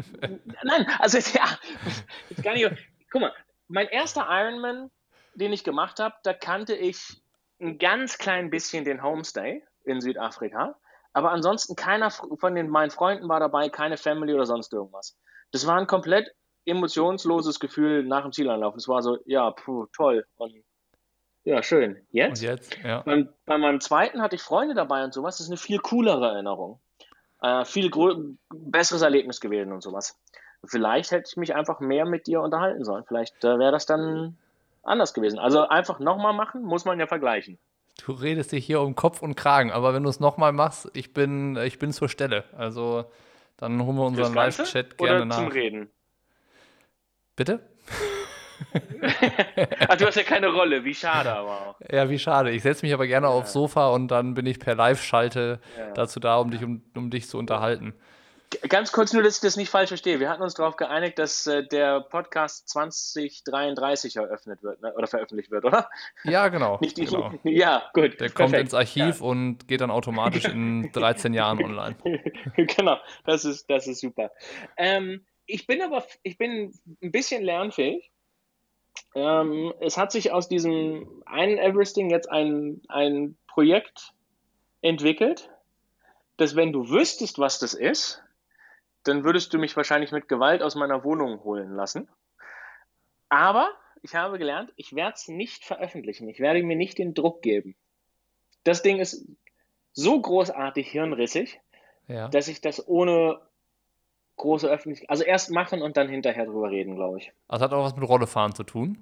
[0.63, 1.59] nein, also ja,
[2.29, 2.71] jetzt gar nicht.
[3.11, 3.33] Guck mal,
[3.67, 4.91] mein erster Ironman,
[5.33, 7.21] den ich gemacht habe, da kannte ich
[7.59, 10.75] ein ganz klein bisschen den Homestay in Südafrika.
[11.13, 15.17] Aber ansonsten keiner von den, meinen Freunden war dabei, keine Family oder sonst irgendwas.
[15.51, 16.33] Das war ein komplett
[16.65, 18.75] emotionsloses Gefühl nach dem Zielanlauf.
[18.75, 20.25] Es war so, ja, puh, toll.
[20.35, 20.53] Und
[21.45, 22.05] ja, schön.
[22.09, 22.41] Jetzt?
[22.41, 23.01] Und jetzt ja.
[23.01, 25.37] Bei, bei, meinem zweiten hatte ich Freunde dabei und sowas.
[25.37, 26.81] Das ist eine viel coolere Erinnerung.
[27.41, 27.91] Äh, viel
[28.49, 30.19] besseres Erlebnis gewesen und sowas.
[30.67, 33.03] Vielleicht hätte ich mich einfach mehr mit dir unterhalten sollen.
[33.07, 34.37] Vielleicht äh, wäre das dann
[34.83, 35.39] anders gewesen.
[35.39, 37.57] Also einfach nochmal machen, muss man ja vergleichen.
[38.03, 41.13] Du redest dich hier um Kopf und Kragen, aber wenn du es nochmal machst, ich
[41.13, 42.43] bin, ich bin zur Stelle.
[42.57, 43.05] Also
[43.57, 45.37] dann holen wir unseren Live-Chat gerne oder nach.
[45.37, 45.89] zum Reden?
[47.35, 47.61] Bitte?
[49.89, 51.75] Ach, du hast ja keine Rolle, wie schade aber auch.
[51.91, 52.51] Ja, wie schade.
[52.51, 53.33] Ich setze mich aber gerne ja.
[53.33, 55.91] aufs Sofa und dann bin ich per Live-Schalte ja.
[55.91, 57.93] dazu da, um dich, um, um dich zu unterhalten.
[58.69, 60.19] Ganz kurz nur, dass ich das nicht falsch verstehe.
[60.19, 64.93] Wir hatten uns darauf geeinigt, dass äh, der Podcast 2033 eröffnet wird ne?
[64.93, 65.89] oder veröffentlicht wird, oder?
[66.23, 66.77] Ja, genau.
[66.81, 67.31] nicht die, genau.
[67.43, 68.03] Ja, gut.
[68.03, 68.35] Der perfekt.
[68.35, 69.25] kommt ins Archiv ja.
[69.25, 71.95] und geht dann automatisch in 13 Jahren online.
[72.55, 74.31] genau, das ist, das ist super.
[74.77, 78.11] Ähm, ich bin aber ich bin ein bisschen lernfähig.
[79.13, 84.13] Ähm, es hat sich aus diesem einen Everesting jetzt ein, ein Projekt
[84.81, 85.49] entwickelt,
[86.37, 88.21] dass wenn du wüsstest, was das ist,
[89.07, 92.09] dann würdest du mich wahrscheinlich mit Gewalt aus meiner Wohnung holen lassen.
[93.29, 93.69] Aber
[94.01, 96.27] ich habe gelernt, ich werde es nicht veröffentlichen.
[96.27, 97.75] Ich werde mir nicht den Druck geben.
[98.63, 99.25] Das Ding ist
[99.93, 101.59] so großartig hirnrissig,
[102.07, 102.27] ja.
[102.27, 103.39] dass ich das ohne
[104.37, 107.31] große Öffentlichkeit, also erst machen und dann hinterher drüber reden, glaube ich.
[107.47, 108.97] Also hat auch was mit Rollefahren zu tun?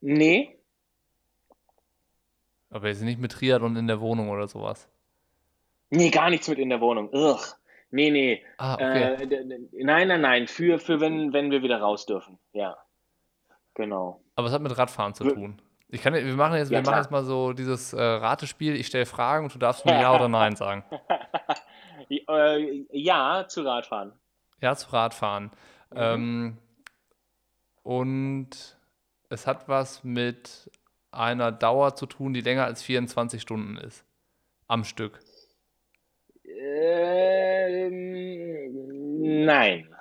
[0.00, 0.56] Nee.
[2.70, 4.88] Aber jetzt nicht mit Triathlon in der Wohnung oder sowas?
[5.90, 7.08] Nee, gar nichts mit in der Wohnung.
[7.12, 7.38] Ugh.
[7.90, 8.44] Nee, nee.
[8.58, 9.14] Ah, okay.
[9.14, 10.46] Äh, nein, nein, nein.
[10.46, 12.38] Für, für wenn, wenn wir wieder raus dürfen.
[12.52, 12.76] Ja.
[13.74, 14.20] Genau.
[14.34, 15.62] Aber es hat mit Radfahren zu tun.
[15.90, 18.74] Ich kann, wir machen jetzt, ja, wir machen jetzt mal so dieses äh, Ratespiel.
[18.76, 20.84] Ich stelle Fragen und du darfst mir Ja oder Nein sagen.
[22.10, 24.12] Äh, ja, zu Radfahren.
[24.62, 25.50] Ja, zu Radfahren.
[25.90, 25.96] Mhm.
[25.96, 26.58] Ähm,
[27.82, 28.78] und
[29.28, 30.70] es hat was mit
[31.10, 34.06] einer Dauer zu tun, die länger als 24 Stunden ist.
[34.68, 35.20] Am Stück.
[37.80, 39.94] Ähm, nein.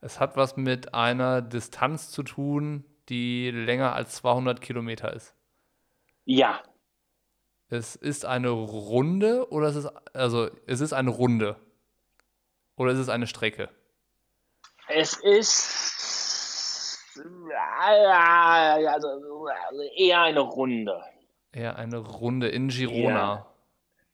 [0.00, 5.34] Es hat was mit einer Distanz zu tun, die länger als 200 Kilometer ist.
[6.24, 6.62] Ja.
[7.68, 11.56] Es ist eine Runde oder es ist also es ist eine Runde.
[12.76, 13.70] Oder ist es eine Strecke?
[14.88, 15.84] Es ist
[17.78, 19.08] also,
[19.96, 21.02] eher eine Runde.
[21.52, 23.34] Eher eine Runde in Girona.
[23.34, 23.53] Ja.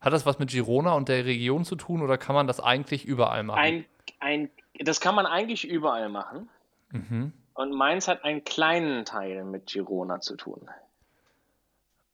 [0.01, 3.05] Hat das was mit Girona und der Region zu tun oder kann man das eigentlich
[3.05, 3.59] überall machen?
[3.59, 3.85] Ein,
[4.19, 6.49] ein, das kann man eigentlich überall machen.
[6.91, 7.33] Mhm.
[7.55, 10.69] Und meins hat einen kleinen Teil mit Girona zu tun.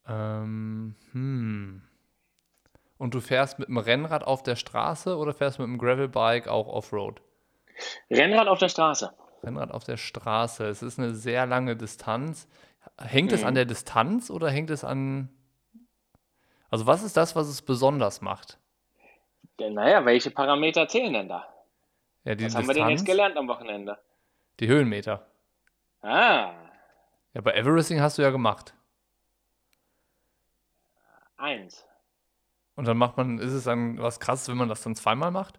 [0.09, 1.83] Ähm, hm.
[2.99, 6.67] Und du fährst mit dem Rennrad auf der Straße oder fährst mit dem Gravelbike auch
[6.67, 7.21] Offroad?
[8.11, 9.13] Rennrad auf der Straße.
[9.43, 10.67] Rennrad auf der Straße.
[10.67, 12.49] Es ist eine sehr lange Distanz.
[12.99, 13.35] Hängt mhm.
[13.35, 15.29] es an der Distanz oder hängt es an.
[16.77, 18.59] Also, was ist das, was es besonders macht?
[19.59, 21.49] Naja, welche Parameter zählen denn da?
[22.25, 23.99] Ja, die was Distanz, haben wir denn jetzt gelernt am Wochenende?
[24.61, 25.27] Die Höhenmeter.
[26.03, 26.53] Ah.
[27.33, 28.75] Ja, bei Everesting hast du ja gemacht.
[31.39, 31.87] Eins.
[32.75, 35.59] Und dann macht man, ist es dann was krasses, wenn man das dann zweimal macht?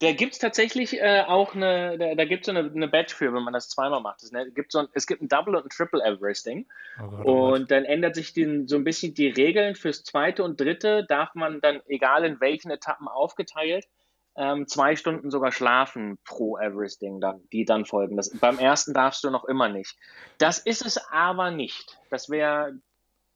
[0.00, 3.14] Da gibt es tatsächlich äh, auch eine, da, da gibt es so eine, eine Badge
[3.14, 4.22] für, wenn man das zweimal macht.
[4.22, 6.66] Es, ne, gibt so ein, es gibt ein Double und ein Triple Everesting.
[7.00, 10.44] Oh Gott, oh und dann ändert sich den, so ein bisschen die Regeln fürs zweite
[10.44, 13.86] und dritte, darf man dann, egal in welchen Etappen aufgeteilt,
[14.34, 18.16] ähm, zwei Stunden sogar schlafen pro Everesting, dann, die dann folgen.
[18.16, 19.96] Das, beim ersten darfst du noch immer nicht.
[20.38, 21.98] Das ist es aber nicht.
[22.10, 22.78] Das wäre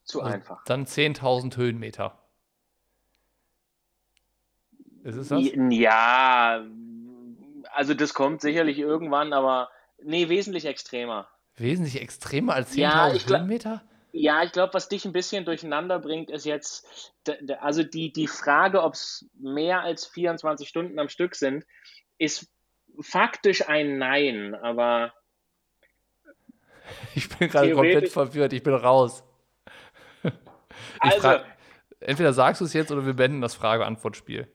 [0.04, 0.64] zu also einfach.
[0.64, 2.18] Dann 10.000 Höhenmeter.
[5.06, 5.40] Ist es das?
[5.70, 6.66] Ja,
[7.72, 9.70] also das kommt sicherlich irgendwann, aber
[10.02, 11.28] nee, wesentlich extremer.
[11.54, 13.82] Wesentlich extremer als 10.000 ja, Höhenmeter?
[14.10, 17.12] Ja, ich glaube, was dich ein bisschen durcheinander bringt, ist jetzt,
[17.60, 21.64] also die, die Frage, ob es mehr als 24 Stunden am Stück sind,
[22.18, 22.50] ist
[23.00, 25.12] faktisch ein Nein, aber.
[27.14, 29.22] Ich bin gerade komplett verwirrt, ich bin raus.
[31.02, 31.44] Ich also,
[32.00, 34.46] entweder sagst du es jetzt oder wir beenden das Frage-Antwort-Spiel.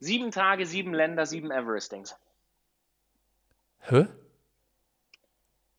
[0.00, 2.16] Sieben Tage, sieben Länder, sieben Everestings.
[3.80, 4.06] Hä?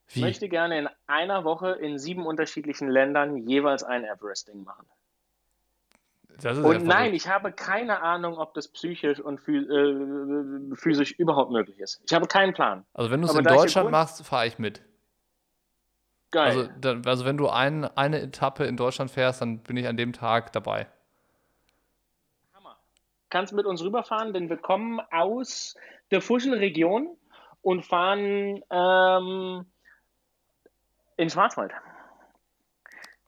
[0.07, 0.19] Wie?
[0.19, 4.86] Ich möchte gerne in einer Woche in sieben unterschiedlichen Ländern jeweils ein Everesting machen.
[6.63, 12.01] und nein, ich habe keine Ahnung, ob das psychisch und äh, physisch überhaupt möglich ist.
[12.05, 12.86] Ich habe keinen Plan.
[12.93, 14.84] Also wenn du es in Deutschland machst, fahre ich mit.
[16.30, 16.69] Geil.
[16.84, 20.13] Also, also wenn du ein, eine Etappe in Deutschland fährst, dann bin ich an dem
[20.13, 20.88] Tag dabei
[23.32, 25.75] kannst mit uns rüberfahren, denn wir kommen aus
[26.11, 27.17] der Fuschelregion
[27.61, 29.65] und fahren ähm,
[31.17, 31.71] in Schwarzwald.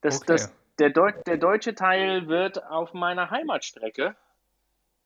[0.02, 0.26] Das, okay.
[0.28, 4.16] das, der, Deu der deutsche Teil wird auf meiner Heimatstrecke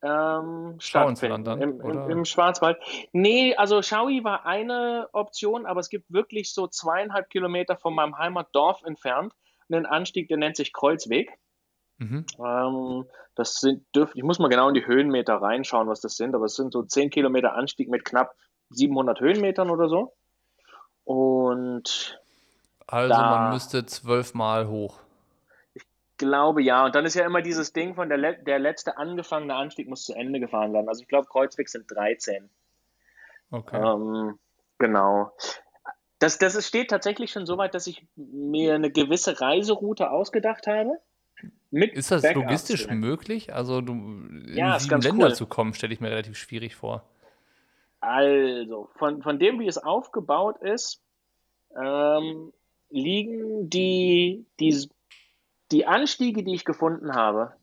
[0.02, 1.62] ähm, stattfinden.
[1.62, 2.78] Im, im, Im, Schwarzwald.
[3.14, 8.18] Nee, also Schaui war eine Option, aber es gibt wirklich so zweieinhalb Kilometer von meinem
[8.18, 9.34] Heimatdorf entfernt
[9.70, 11.32] einen Anstieg, der nennt sich Kreuzweg.
[11.98, 12.26] Mhm.
[12.40, 16.36] Ähm, das sind, dürf, ich muss mal genau in die Höhenmeter reinschauen, was das sind,
[16.36, 18.36] aber es sind so 10 Kilometer Anstieg mit knapp
[18.70, 20.14] 700 Höhenmetern oder so.
[21.04, 22.20] Und
[22.86, 25.00] also da, man müsste zwölfmal hoch.
[25.74, 25.84] Ich
[26.18, 26.86] glaube ja.
[26.86, 30.14] Und dann ist ja immer dieses Ding von der, der letzte angefangene Anstieg muss zu
[30.14, 30.90] Ende gefahren werden.
[30.90, 32.50] Also ich glaube, Kreuzweg sind 13.
[33.52, 33.78] Okay.
[33.78, 34.40] Ähm,
[34.78, 35.32] genau.
[36.20, 41.00] Das, das steht tatsächlich schon so weit, dass ich mir eine gewisse Reiseroute ausgedacht habe.
[41.72, 43.00] Ist das Backups logistisch direkt.
[43.00, 43.54] möglich?
[43.54, 45.36] Also du, in ja, sieben Länder cool.
[45.36, 47.04] zu kommen, stelle ich mir relativ schwierig vor.
[48.00, 51.02] Also, von, von dem, wie es aufgebaut ist,
[51.76, 52.54] ähm,
[52.90, 54.90] liegen die, die,
[55.72, 57.54] die Anstiege, die ich gefunden habe,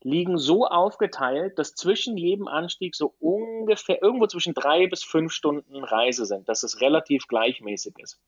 [0.00, 5.82] liegen so aufgeteilt, dass zwischen jedem Anstieg so ungefähr irgendwo zwischen drei bis fünf Stunden
[5.82, 8.20] Reise sind, dass es relativ gleichmäßig ist.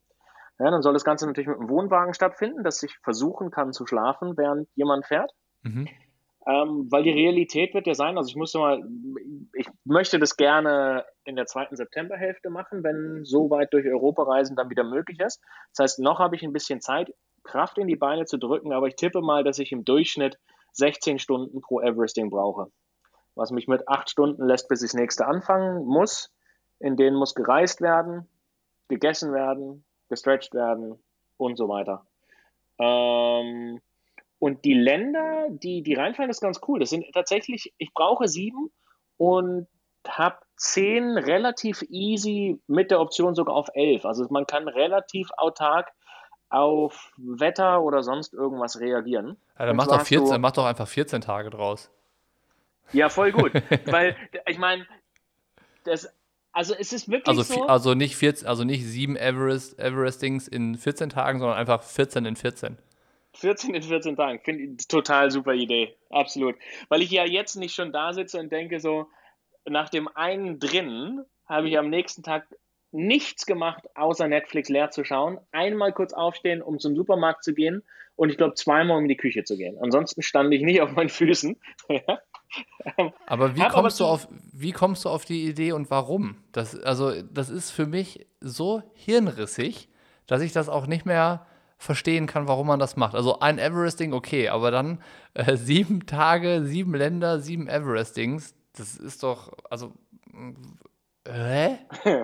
[0.58, 3.86] Ja, dann soll das Ganze natürlich mit einem Wohnwagen stattfinden, dass ich versuchen kann zu
[3.86, 5.32] schlafen, während jemand fährt.
[5.62, 5.88] Mhm.
[6.48, 8.80] Ähm, weil die Realität wird ja sein, also ich muss mal,
[9.52, 14.54] ich möchte das gerne in der zweiten Septemberhälfte machen, wenn so weit durch Europa reisen
[14.54, 15.42] dann wieder möglich ist.
[15.74, 18.86] Das heißt, noch habe ich ein bisschen Zeit, Kraft in die Beine zu drücken, aber
[18.86, 20.38] ich tippe mal, dass ich im Durchschnitt
[20.74, 22.66] 16 Stunden pro Everesting brauche.
[23.34, 26.32] Was mich mit acht Stunden lässt, bis ich das nächste anfangen muss.
[26.78, 28.28] In denen muss gereist werden,
[28.88, 30.98] gegessen werden, gestretched werden
[31.36, 32.06] und so weiter.
[32.78, 33.80] Ähm,
[34.38, 36.78] und die Länder, die, die reinfallen, ist ganz cool.
[36.78, 38.70] Das sind tatsächlich, ich brauche sieben
[39.16, 39.66] und
[40.06, 44.04] habe zehn relativ easy mit der Option sogar auf elf.
[44.04, 45.92] Also man kann relativ autark
[46.48, 49.36] auf Wetter oder sonst irgendwas reagieren.
[49.58, 51.90] Ja, dann mach doch, 14, mach doch einfach 14 Tage draus.
[52.92, 53.52] Ja, voll gut.
[53.86, 54.86] Weil, ich meine,
[55.84, 56.15] das
[56.56, 57.66] also es ist wirklich also, so.
[57.66, 62.34] Also nicht, 14, also nicht sieben Everest, Everestings in 14 Tagen, sondern einfach 14 in
[62.34, 62.78] 14.
[63.34, 64.40] 14 in 14 Tagen.
[64.42, 65.94] Finde ich total super Idee.
[66.08, 66.56] Absolut.
[66.88, 69.06] Weil ich ja jetzt nicht schon da sitze und denke so,
[69.66, 72.46] nach dem einen drin habe ich am nächsten Tag
[72.90, 75.38] nichts gemacht, außer Netflix leer zu schauen.
[75.52, 77.82] Einmal kurz aufstehen, um zum Supermarkt zu gehen
[78.14, 79.76] und ich glaube zweimal um in die Küche zu gehen.
[79.78, 81.60] Ansonsten stand ich nicht auf meinen Füßen.
[83.26, 86.36] aber wie kommst aber du auf wie kommst du auf die Idee und warum?
[86.52, 89.88] Das also das ist für mich so hirnrissig,
[90.26, 91.46] dass ich das auch nicht mehr
[91.78, 93.14] verstehen kann, warum man das macht.
[93.14, 95.02] Also ein Everesting, okay, aber dann
[95.34, 99.92] äh, sieben Tage, sieben Länder, sieben Everestings, das ist doch, also,
[101.26, 101.78] hä?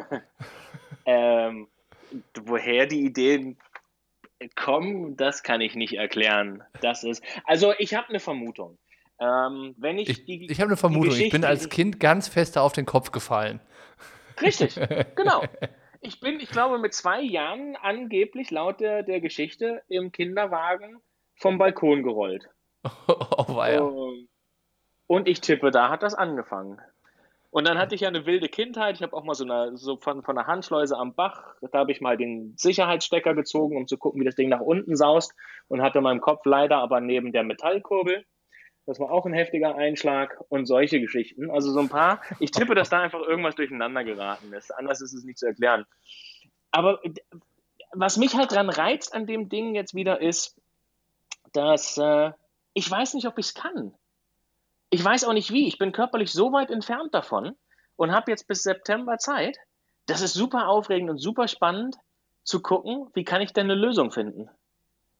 [1.06, 1.68] ähm,
[2.44, 3.56] woher die Ideen
[4.56, 6.62] kommen, das kann ich nicht erklären.
[6.80, 8.78] Das ist, also ich habe eine Vermutung.
[9.22, 11.14] Ähm, wenn ich, ich, ich habe eine Vermutung.
[11.14, 13.60] Ich bin als Kind ganz fest auf den Kopf gefallen.
[14.40, 14.78] Richtig,
[15.14, 15.44] genau.
[16.04, 21.00] Ich bin, ich glaube, mit zwei Jahren angeblich laut der, der Geschichte im Kinderwagen
[21.36, 22.48] vom Balkon gerollt.
[23.06, 23.88] Oh, weia.
[25.06, 26.80] Und ich tippe, da hat das angefangen.
[27.50, 28.96] Und dann hatte ich ja eine wilde Kindheit.
[28.96, 31.92] Ich habe auch mal so, eine, so von, von einer Handschleuse am Bach, da habe
[31.92, 35.34] ich mal den Sicherheitsstecker gezogen, um zu gucken, wie das Ding nach unten saust
[35.68, 38.24] und hatte meinen Kopf leider aber neben der Metallkurbel.
[38.84, 41.50] Das war auch ein heftiger Einschlag und solche Geschichten.
[41.50, 42.20] Also so ein paar.
[42.40, 44.74] Ich tippe, dass da einfach irgendwas durcheinander geraten ist.
[44.74, 45.86] Anders ist es nicht zu erklären.
[46.72, 47.00] Aber
[47.92, 50.60] was mich halt dran reizt an dem Ding jetzt wieder ist,
[51.52, 52.32] dass äh,
[52.74, 53.94] ich weiß nicht, ob ich es kann.
[54.90, 55.68] Ich weiß auch nicht wie.
[55.68, 57.54] Ich bin körperlich so weit entfernt davon
[57.96, 59.56] und habe jetzt bis September Zeit.
[60.06, 61.96] Das ist super aufregend und super spannend
[62.42, 64.50] zu gucken, wie kann ich denn eine Lösung finden.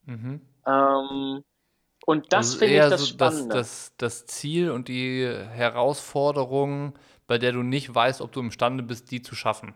[0.05, 0.41] Mhm.
[0.65, 1.43] Ähm,
[2.05, 3.55] und das also finde ich das so Spannende.
[3.55, 6.93] Das, das, das Ziel und die Herausforderung,
[7.27, 9.73] bei der du nicht weißt, ob du imstande bist, die zu schaffen.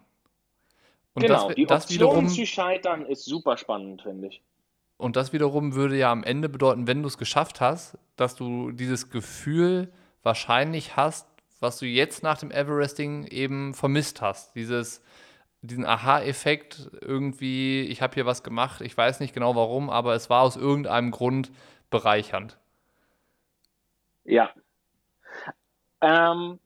[1.14, 4.42] Und genau, das, die das Option wiederum, zu scheitern ist super spannend, finde ich.
[4.98, 8.72] Und das wiederum würde ja am Ende bedeuten, wenn du es geschafft hast, dass du
[8.72, 9.92] dieses Gefühl
[10.24, 11.28] wahrscheinlich hast,
[11.60, 14.56] was du jetzt nach dem Everesting eben vermisst hast.
[14.56, 15.02] Dieses,
[15.62, 20.30] diesen Aha-Effekt irgendwie, ich habe hier was gemacht, ich weiß nicht genau warum, aber es
[20.30, 21.52] war aus irgendeinem Grund
[21.90, 22.58] bereichernd.
[24.24, 24.52] Ja.
[26.02, 26.60] Ähm,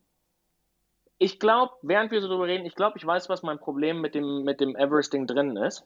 [1.18, 4.16] ich glaube, während wir so drüber reden, ich glaube, ich weiß, was mein Problem mit
[4.16, 5.86] dem, mit dem Everesting drin ist.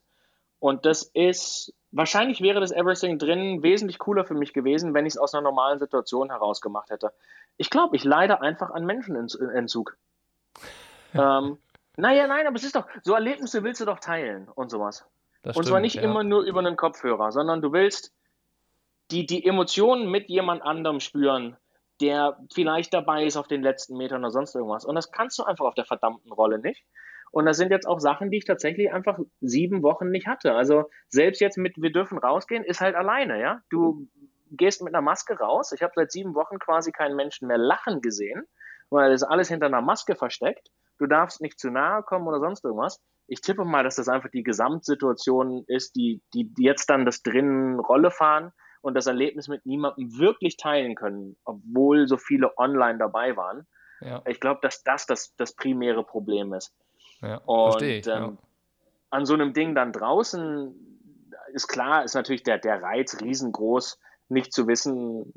[0.59, 5.13] Und das ist, wahrscheinlich wäre das Everesting drin wesentlich cooler für mich gewesen, wenn ich
[5.13, 7.11] es aus einer normalen Situation heraus gemacht hätte.
[7.57, 9.97] Ich glaube, ich leide einfach an Menschenentzug.
[11.13, 11.57] ähm,
[11.97, 15.05] naja, nein, aber es ist doch, so Erlebnisse willst du doch teilen und sowas.
[15.43, 16.01] Das und stimmt, zwar nicht ja.
[16.01, 18.13] immer nur über einen Kopfhörer, sondern du willst,
[19.11, 21.57] die, die Emotionen mit jemand anderem spüren,
[22.01, 24.85] der vielleicht dabei ist auf den letzten Metern oder sonst irgendwas.
[24.85, 26.83] Und das kannst du einfach auf der verdammten Rolle nicht.
[27.31, 30.53] Und das sind jetzt auch Sachen, die ich tatsächlich einfach sieben Wochen nicht hatte.
[30.53, 33.61] Also selbst jetzt mit Wir dürfen rausgehen, ist halt alleine, ja.
[33.69, 34.07] Du
[34.51, 35.71] gehst mit einer Maske raus.
[35.71, 38.45] Ich habe seit sieben Wochen quasi keinen Menschen mehr lachen gesehen,
[38.89, 40.69] weil es alles hinter einer Maske versteckt.
[40.97, 43.01] Du darfst nicht zu nahe kommen oder sonst irgendwas.
[43.27, 47.79] Ich tippe mal, dass das einfach die Gesamtsituation ist, die, die jetzt dann das drinnen
[47.79, 48.53] Rolle fahren
[48.85, 53.65] und das Erlebnis mit niemandem wirklich teilen können, obwohl so viele online dabei waren.
[53.99, 54.21] Ja.
[54.27, 56.71] Ich glaube, dass das, das das primäre Problem ist.
[57.21, 58.37] Ja, und ich, ähm, ja.
[59.09, 60.75] an so einem Ding dann draußen
[61.53, 65.33] ist klar, ist natürlich der, der Reiz riesengroß, nicht zu wissen,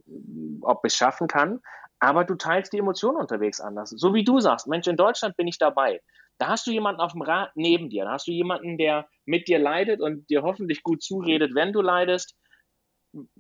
[0.61, 1.61] ob ich es schaffen kann.
[2.01, 3.91] Aber du teilst die Emotionen unterwegs anders.
[3.91, 6.03] So wie du sagst, Mensch, in Deutschland bin ich dabei.
[6.37, 8.05] Da hast du jemanden auf dem Rad neben dir.
[8.05, 11.81] Da hast du jemanden, der mit dir leidet und dir hoffentlich gut zuredet, wenn du
[11.81, 12.37] leidest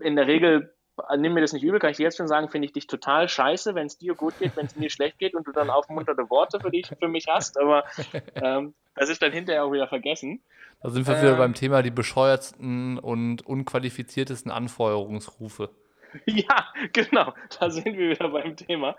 [0.01, 0.75] in der Regel,
[1.17, 3.29] nimm mir das nicht übel, kann ich dir jetzt schon sagen, finde ich dich total
[3.29, 6.29] scheiße, wenn es dir gut geht, wenn es mir schlecht geht und du dann aufmunternde
[6.31, 7.85] Worte für dich, für mich hast, aber
[8.35, 10.43] ähm, das ist dann hinterher auch wieder vergessen.
[10.83, 15.71] Da sind wir ähm, wieder beim Thema die bescheuertsten und unqualifiziertesten Anfeuerungsrufe.
[16.25, 18.97] Ja, genau, da sind wir wieder beim Thema.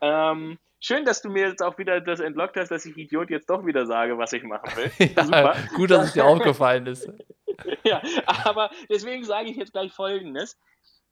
[0.00, 3.48] Ähm, schön, dass du mir jetzt auch wieder das entlockt hast, dass ich Idiot jetzt
[3.48, 4.90] doch wieder sage, was ich machen will.
[5.16, 5.56] ja, Super.
[5.76, 7.08] Gut, dass es dir aufgefallen ist.
[7.84, 10.58] ja, aber deswegen sage ich jetzt gleich Folgendes.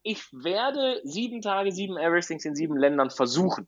[0.03, 3.67] Ich werde sieben Tage, sieben Everestings in sieben Ländern versuchen.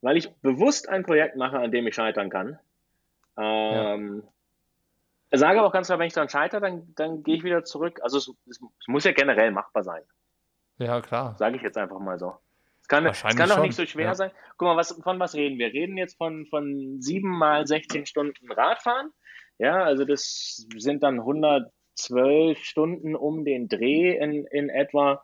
[0.00, 2.58] Weil ich bewusst ein Projekt mache, an dem ich scheitern kann.
[3.36, 4.22] Ähm,
[5.32, 5.38] ja.
[5.38, 8.00] Sage aber auch ganz klar, wenn ich dann scheitere, dann, dann gehe ich wieder zurück.
[8.02, 10.02] Also es, es, muss ja generell machbar sein.
[10.78, 11.36] Ja, klar.
[11.38, 12.34] Sage ich jetzt einfach mal so.
[12.80, 14.14] Es kann, es kann auch nicht so schwer ja.
[14.14, 14.30] sein.
[14.56, 15.72] Guck mal, was, von was reden wir?
[15.72, 19.12] Wir reden jetzt von, von sieben mal 16 Stunden Radfahren.
[19.58, 25.22] Ja, also das sind dann 112 Stunden um den Dreh in, in etwa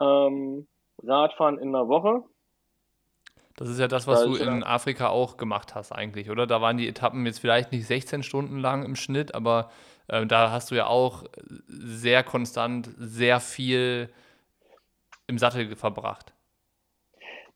[0.00, 0.68] ähm,
[1.02, 2.24] Radfahren in der Woche.
[3.56, 6.46] Das ist ja das, was da du in Afrika auch gemacht hast eigentlich, oder?
[6.46, 9.70] Da waren die Etappen jetzt vielleicht nicht 16 Stunden lang im Schnitt, aber
[10.08, 11.24] äh, da hast du ja auch
[11.66, 14.08] sehr konstant sehr viel
[15.26, 16.32] im Sattel verbracht.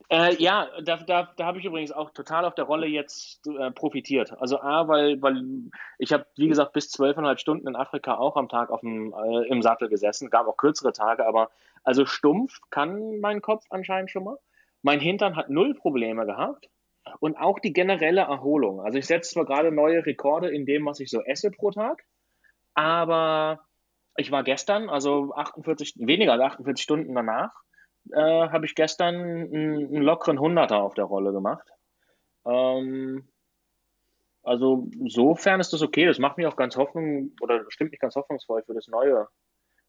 [0.09, 3.73] Äh, ja, da, da, da habe ich übrigens auch total auf der Rolle jetzt äh,
[3.73, 4.33] profitiert.
[4.41, 5.43] Also A, weil, weil
[5.99, 9.49] ich habe, wie gesagt, bis zwölfeinhalb Stunden in Afrika auch am Tag auf dem, äh,
[9.49, 10.31] im Sattel gesessen.
[10.31, 11.51] Gab auch kürzere Tage, aber
[11.83, 14.39] also stumpf kann mein Kopf anscheinend schon mal.
[14.83, 16.69] Mein Hintern hat null Probleme gehabt.
[17.21, 18.81] Und auch die generelle Erholung.
[18.81, 22.05] Also ich setze zwar gerade neue Rekorde in dem, was ich so esse pro Tag,
[22.75, 23.61] aber
[24.17, 27.53] ich war gestern, also 48, weniger als 48 Stunden danach,
[28.13, 31.67] äh, habe ich gestern einen, einen, lockeren Hunderter auf der Rolle gemacht.
[32.45, 33.29] Ähm,
[34.43, 36.07] also insofern ist das okay.
[36.07, 39.29] Das macht mich auch ganz hoffnung oder stimmt mich ganz hoffnungsvoll für das neue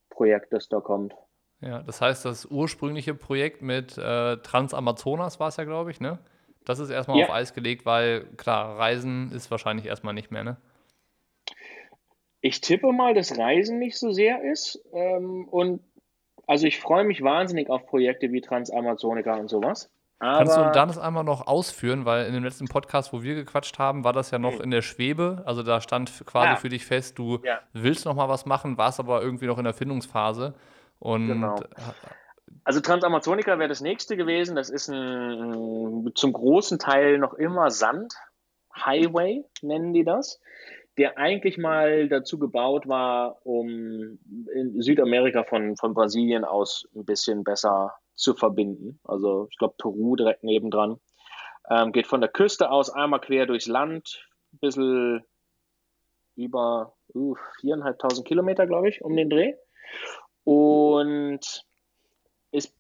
[0.10, 1.14] Projekt, das da kommt.
[1.62, 6.20] Ja, das heißt, das ursprüngliche Projekt mit äh, Transamazonas war es ja, glaube ich, ne?
[6.66, 7.26] Das ist erstmal ja.
[7.26, 10.58] auf Eis gelegt, weil klar, Reisen ist wahrscheinlich erstmal nicht mehr, ne?
[12.42, 14.80] Ich tippe mal, dass Reisen nicht so sehr ist.
[14.94, 15.82] Ähm, und
[16.48, 19.92] also ich freue mich wahnsinnig auf Projekte wie Transamazonica und sowas.
[20.20, 24.04] Kannst du das einmal noch ausführen, weil in dem letzten Podcast, wo wir gequatscht haben,
[24.04, 24.62] war das ja noch hm.
[24.62, 25.44] in der Schwebe.
[25.46, 26.56] Also da stand quasi ja.
[26.56, 27.60] für dich fest, du ja.
[27.74, 30.56] willst noch mal was machen, warst aber irgendwie noch in der Findungsphase.
[30.98, 31.56] Und genau.
[32.64, 34.56] Also Transamazonica wäre das nächste gewesen.
[34.56, 38.16] Das ist ein zum großen Teil noch immer Sand.
[38.76, 40.40] Highway nennen die das
[40.98, 44.20] der eigentlich mal dazu gebaut war, um
[44.54, 49.00] in Südamerika von, von Brasilien aus ein bisschen besser zu verbinden.
[49.04, 51.00] Also ich glaube Peru direkt nebendran.
[51.70, 55.24] Ähm, geht von der Küste aus einmal quer durchs Land, ein bisschen
[56.36, 59.54] über uh, viereinhalbtausend Kilometer, glaube ich, um den Dreh.
[60.44, 61.66] Und
[62.52, 62.76] ist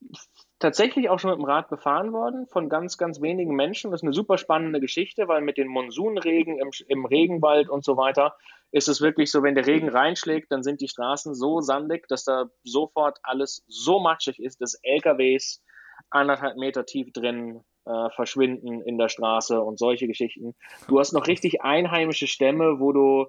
[0.60, 3.92] tatsächlich auch schon mit dem Rad befahren worden von ganz, ganz wenigen Menschen.
[3.92, 7.98] Das ist eine super spannende Geschichte, weil mit den Monsunregen im, im Regenwald und so
[7.98, 8.36] weiter
[8.72, 12.24] ist es wirklich so, wenn der Regen reinschlägt, dann sind die Straßen so sandig, dass
[12.24, 15.64] da sofort alles so matschig ist, dass LKWs
[16.10, 20.56] anderthalb Meter tief drin äh, verschwinden in der Straße und solche Geschichten.
[20.88, 23.28] Du hast noch richtig einheimische Stämme, wo du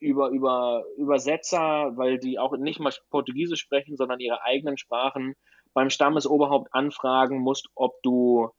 [0.00, 5.34] über, über Übersetzer, weil die auch nicht mal Portugiesisch sprechen, sondern ihre eigenen Sprachen
[5.78, 8.50] beim Stammesoberhaupt anfragen musst, ob du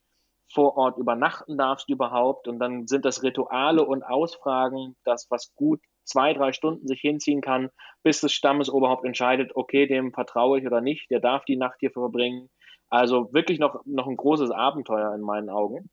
[0.53, 2.47] vor Ort übernachten darfst überhaupt.
[2.47, 7.41] Und dann sind das Rituale und Ausfragen, das, was gut zwei, drei Stunden sich hinziehen
[7.41, 7.71] kann,
[8.03, 11.91] bis das Stammesoberhaupt entscheidet, okay, dem vertraue ich oder nicht, der darf die Nacht hier
[11.91, 12.49] verbringen.
[12.89, 15.89] Also wirklich noch, noch ein großes Abenteuer in meinen Augen.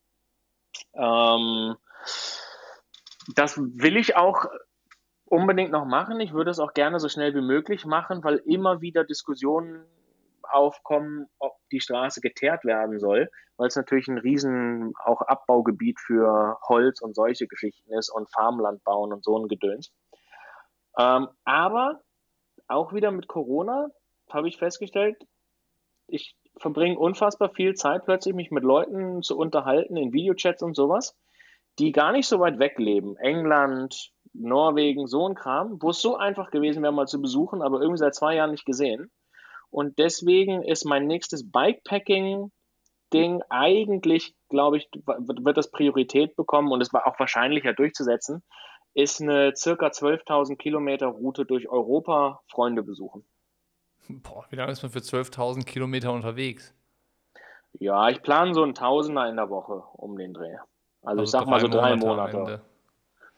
[0.95, 1.75] Ähm,
[3.35, 4.47] das will ich auch
[5.25, 6.21] unbedingt noch machen.
[6.21, 9.85] Ich würde es auch gerne so schnell wie möglich machen, weil immer wieder Diskussionen
[10.51, 16.59] aufkommen, ob die Straße geteert werden soll, weil es natürlich ein riesen auch Abbaugebiet für
[16.69, 19.93] Holz und solche Geschichten ist und Farmland bauen und so ein Gedöns.
[20.99, 22.01] Ähm, aber
[22.69, 23.89] auch wieder mit Corona
[24.31, 25.17] habe ich festgestellt,
[26.09, 31.17] ich verbringe unfassbar viel Zeit plötzlich, mich mit Leuten zu unterhalten in Videochats und sowas,
[31.79, 33.17] die gar nicht so weit weg leben.
[33.19, 37.81] England, Norwegen, so ein Kram, wo es so einfach gewesen wäre, mal zu besuchen, aber
[37.81, 39.11] irgendwie seit zwei Jahren nicht gesehen.
[39.77, 46.95] Und deswegen ist mein nächstes Bikepacking-Ding eigentlich, glaube ich, wird das Priorität bekommen und es
[46.95, 48.43] war auch wahrscheinlicher durchzusetzen,
[48.95, 53.27] ist eine circa 12.000 Kilometer Route durch Europa Freunde besuchen.
[54.09, 56.75] Boah, wie lange ist man für 12.000 Kilometer unterwegs?
[57.75, 60.55] Ja, ich plane so ein Tausender in der Woche um den Dreh.
[60.55, 60.67] Also,
[61.03, 62.39] also ich sag mal so drei Monate.
[62.39, 62.63] Monate.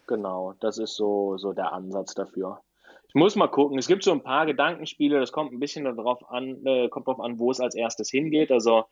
[0.06, 2.60] Genau, das ist so, so der Ansatz dafür.
[3.08, 3.78] Ich muss mal gucken.
[3.78, 7.20] Es gibt so ein paar Gedankenspiele, das kommt ein bisschen darauf an, äh, kommt darauf
[7.20, 8.52] an, wo es als erstes hingeht.
[8.52, 8.84] Also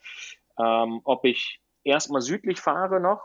[0.58, 3.22] ähm, ob ich erstmal südlich fahre noch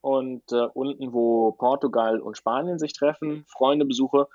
[0.00, 4.28] und äh, unten, wo Portugal und Spanien sich treffen, Freunde besuche,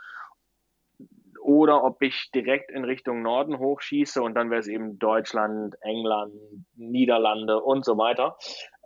[1.41, 6.33] oder ob ich direkt in Richtung Norden hochschieße und dann wäre es eben Deutschland, England,
[6.75, 8.37] Niederlande und so weiter,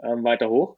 [0.04, 0.78] ähm, weiter hoch.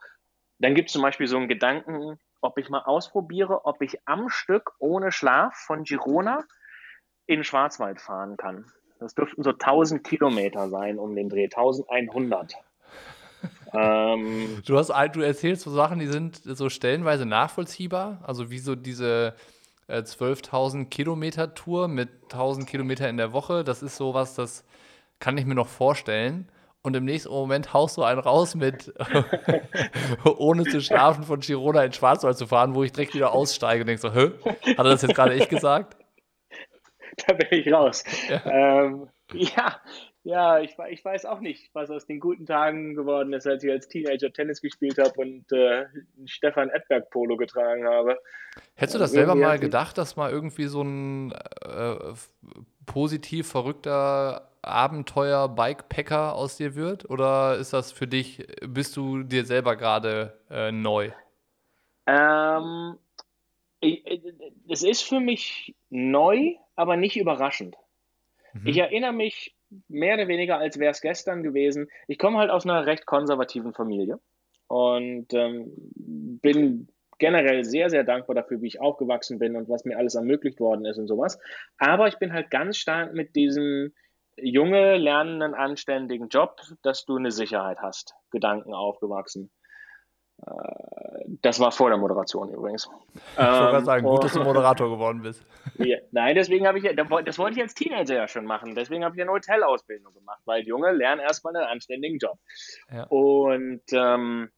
[0.59, 4.29] Dann gibt es zum Beispiel so einen Gedanken, ob ich mal ausprobiere, ob ich am
[4.29, 6.43] Stück ohne Schlaf von Girona
[7.25, 8.65] in Schwarzwald fahren kann.
[8.99, 12.55] Das dürften so 1000 Kilometer sein um den Dreh, 1100.
[13.73, 18.19] ähm, du, hast, du erzählst so Sachen, die sind so stellenweise nachvollziehbar.
[18.23, 19.35] Also wie so diese
[19.87, 23.63] äh, 12.000 Kilometer Tour mit 1000 Kilometer in der Woche.
[23.63, 24.63] Das ist sowas, das
[25.19, 26.49] kann ich mir noch vorstellen
[26.83, 28.93] und im nächsten Moment haust du einen raus mit,
[30.37, 33.87] ohne zu schlafen, von Girona in Schwarzwald zu fahren, wo ich direkt wieder aussteige und
[33.87, 34.31] denke so, hä?
[34.45, 35.97] Hat er das jetzt gerade echt gesagt?
[37.27, 38.03] Da bin ich raus.
[38.27, 39.79] Ja, ähm, ja,
[40.23, 43.71] ja ich, ich, weiß auch nicht, was aus den guten Tagen geworden ist, als ich
[43.71, 45.85] als Teenager Tennis gespielt habe und äh,
[46.25, 48.17] Stefan Edberg Polo getragen habe.
[48.73, 51.95] Hättest du das selber mal gedacht, dass mal irgendwie so ein äh,
[52.87, 57.09] positiv verrückter Abenteuer-Bikepacker aus dir wird?
[57.09, 61.11] Oder ist das für dich, bist du dir selber gerade äh, neu?
[62.05, 62.97] Ähm,
[64.69, 67.75] es ist für mich neu, aber nicht überraschend.
[68.53, 68.67] Mhm.
[68.67, 69.55] Ich erinnere mich
[69.87, 71.89] mehr oder weniger, als wäre es gestern gewesen.
[72.07, 74.19] Ich komme halt aus einer recht konservativen Familie
[74.67, 76.87] und ähm, bin
[77.19, 80.85] generell sehr, sehr dankbar dafür, wie ich aufgewachsen bin und was mir alles ermöglicht worden
[80.85, 81.39] ist und sowas.
[81.77, 83.93] Aber ich bin halt ganz stark mit diesem
[84.37, 89.51] junge, lernenden, anständigen Job, dass du eine Sicherheit hast, Gedanken aufgewachsen.
[90.45, 90.51] Äh,
[91.41, 92.89] das war vor der Moderation übrigens.
[93.13, 95.45] Ich wollte gerade ähm, sagen, gut, dass du Moderator geworden bist.
[95.77, 98.75] Ja, nein, deswegen habe ich, das wollte ich als Teenager ja schon machen.
[98.75, 102.37] Deswegen habe ich eine Hotelausbildung gemacht, weil Junge lernen erstmal einen anständigen Job.
[102.91, 103.03] Ja.
[103.05, 104.49] Und ähm,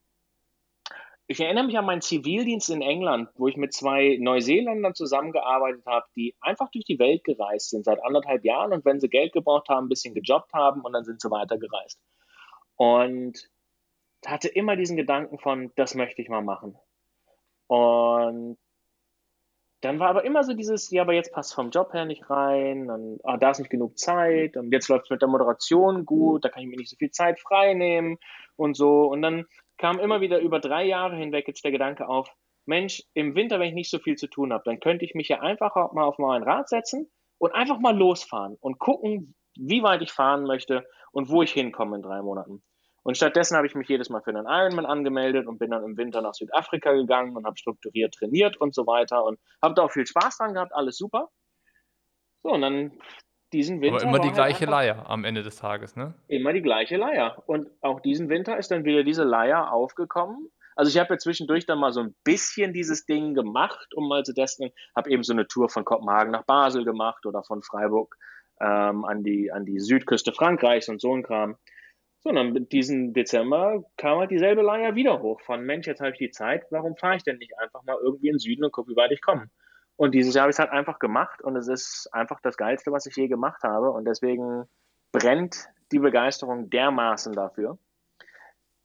[1.28, 6.06] ich erinnere mich an meinen Zivildienst in England, wo ich mit zwei Neuseeländern zusammengearbeitet habe,
[6.16, 9.70] die einfach durch die Welt gereist sind seit anderthalb Jahren und wenn sie Geld gebraucht
[9.70, 12.00] haben, ein bisschen gejobbt haben und dann sind sie weitergereist.
[12.76, 13.50] Und
[14.26, 16.78] hatte immer diesen Gedanken von, das möchte ich mal machen.
[17.68, 18.58] Und
[19.82, 22.90] dann war aber immer so dieses, ja, aber jetzt passt vom Job her nicht rein,
[22.90, 26.44] und, ah, da ist nicht genug Zeit und jetzt läuft es mit der Moderation gut,
[26.44, 28.18] da kann ich mir nicht so viel Zeit frei nehmen
[28.56, 29.06] und so.
[29.06, 29.46] Und dann
[29.78, 32.30] kam immer wieder über drei Jahre hinweg jetzt der Gedanke auf,
[32.66, 35.28] Mensch, im Winter, wenn ich nicht so viel zu tun habe, dann könnte ich mich
[35.28, 40.02] ja einfach mal auf mein Rad setzen und einfach mal losfahren und gucken, wie weit
[40.02, 42.64] ich fahren möchte und wo ich hinkomme in drei Monaten.
[43.04, 45.96] Und stattdessen habe ich mich jedes Mal für einen Ironman angemeldet und bin dann im
[45.96, 49.92] Winter nach Südafrika gegangen und habe strukturiert trainiert und so weiter und habe da auch
[49.92, 51.30] viel Spaß dran gehabt, alles super.
[52.42, 52.92] So, und dann
[53.54, 54.02] diesen Winter.
[54.02, 56.14] Aber immer die halt gleiche Leier am Ende des Tages, ne?
[56.28, 57.44] Immer die gleiche Leier.
[57.46, 60.50] Und auch diesen Winter ist dann wieder diese Leier aufgekommen.
[60.76, 64.24] Also ich habe ja zwischendurch dann mal so ein bisschen dieses Ding gemacht, um mal
[64.24, 64.72] zu testen.
[64.96, 68.18] Habe eben so eine Tour von Kopenhagen nach Basel gemacht oder von Freiburg
[68.60, 71.56] ähm, an, die, an die Südküste Frankreichs und so ein Kram.
[72.20, 76.12] So, und dann diesen Dezember kam halt dieselbe Leier wieder hoch von, Mensch, jetzt habe
[76.12, 78.72] ich die Zeit, warum fahre ich denn nicht einfach mal irgendwie in den Süden und
[78.72, 79.50] gucke, wie weit ich komme?
[79.98, 82.92] Und dieses Jahr habe ich es halt einfach gemacht und es ist einfach das Geilste,
[82.92, 84.68] was ich je gemacht habe und deswegen
[85.12, 87.78] brennt die Begeisterung dermaßen dafür.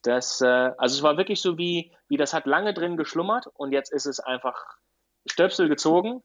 [0.03, 3.73] dass, äh, also es war wirklich so wie, wie das hat lange drin geschlummert und
[3.73, 4.79] jetzt ist es einfach
[5.27, 6.23] Stöpsel gezogen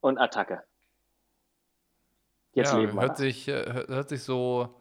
[0.00, 0.62] und Attacke.
[2.52, 3.02] Jetzt ja, leben wir.
[3.02, 4.80] Hört sich, äh, hört sich so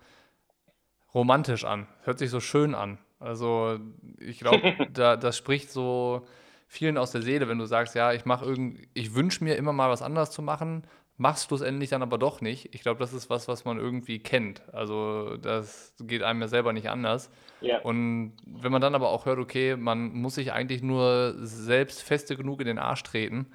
[1.14, 3.00] romantisch an, hört sich so schön an.
[3.20, 3.80] Also
[4.18, 4.62] ich glaube,
[4.94, 6.26] da, das spricht so
[6.74, 9.74] vielen aus der Seele, wenn du sagst, ja, ich mache irgend, ich wünsche mir immer
[9.74, 10.84] mal was anderes zu machen,
[11.18, 12.74] machst du es endlich dann aber doch nicht.
[12.74, 14.64] Ich glaube, das ist was, was man irgendwie kennt.
[14.74, 17.30] Also das geht einem ja selber nicht anders.
[17.62, 17.80] Ja.
[17.82, 22.36] Und wenn man dann aber auch hört, okay, man muss sich eigentlich nur selbst feste
[22.36, 23.48] genug in den Arsch treten,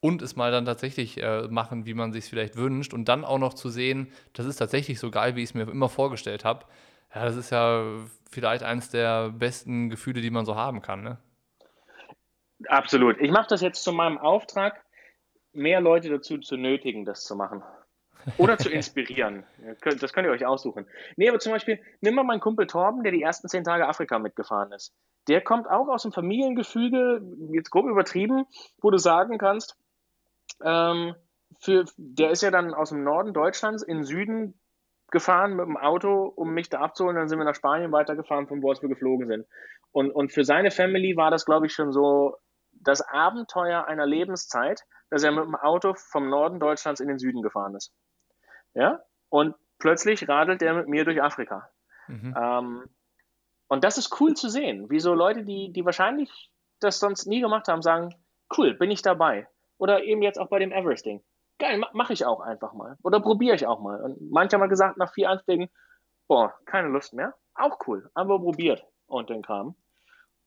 [0.00, 3.38] und es mal dann tatsächlich äh, machen, wie man sich vielleicht wünscht und dann auch
[3.38, 6.66] noch zu sehen, das ist tatsächlich so geil, wie ich es mir immer vorgestellt habe.
[7.14, 7.82] Ja, das ist ja
[8.30, 11.02] vielleicht eines der besten Gefühle, die man so haben kann.
[11.02, 11.18] Ne?
[12.68, 13.20] Absolut.
[13.20, 14.82] Ich mache das jetzt zu meinem Auftrag,
[15.52, 17.62] mehr Leute dazu zu nötigen, das zu machen.
[18.38, 19.44] Oder zu inspirieren.
[19.80, 20.86] Das könnt ihr euch aussuchen.
[21.16, 24.18] Nee, aber zum Beispiel, nimm mal meinen Kumpel Torben, der die ersten zehn Tage Afrika
[24.18, 24.94] mitgefahren ist.
[25.28, 27.20] Der kommt auch aus einem Familiengefüge,
[27.52, 28.46] jetzt grob übertrieben,
[28.80, 29.76] wo du sagen kannst,
[30.62, 31.14] ähm,
[31.60, 34.60] für, der ist ja dann aus dem Norden Deutschlands in den Süden
[35.10, 37.16] gefahren mit dem Auto, um mich da abzuholen.
[37.16, 39.46] Dann sind wir nach Spanien weitergefahren, von wo aus wir geflogen sind.
[39.92, 42.36] Und, und für seine Family war das, glaube ich, schon so
[42.86, 47.42] das Abenteuer einer Lebenszeit, dass er mit dem Auto vom Norden Deutschlands in den Süden
[47.42, 47.92] gefahren ist.
[48.74, 49.00] Ja?
[49.28, 51.68] Und plötzlich radelt er mit mir durch Afrika.
[52.08, 52.34] Mhm.
[52.38, 52.84] Ähm,
[53.68, 57.40] und das ist cool zu sehen, wie so Leute, die, die wahrscheinlich das sonst nie
[57.40, 58.14] gemacht haben, sagen,
[58.56, 59.48] cool, bin ich dabei.
[59.78, 61.22] Oder eben jetzt auch bei dem Everesting.
[61.58, 62.96] Geil, mache ich auch einfach mal.
[63.02, 64.00] Oder probiere ich auch mal.
[64.00, 65.68] Und manche haben mal gesagt, nach vier Anstiegen,
[66.28, 67.34] boah, keine Lust mehr.
[67.54, 68.10] Auch cool.
[68.14, 69.74] Aber probiert und den Kram.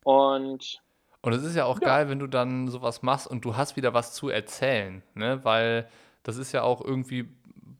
[0.03, 0.81] Und
[1.22, 1.88] und es ist ja auch ja.
[1.88, 5.39] geil, wenn du dann sowas machst und du hast wieder was zu erzählen, ne?
[5.43, 5.89] Weil
[6.24, 7.28] das ist ja auch irgendwie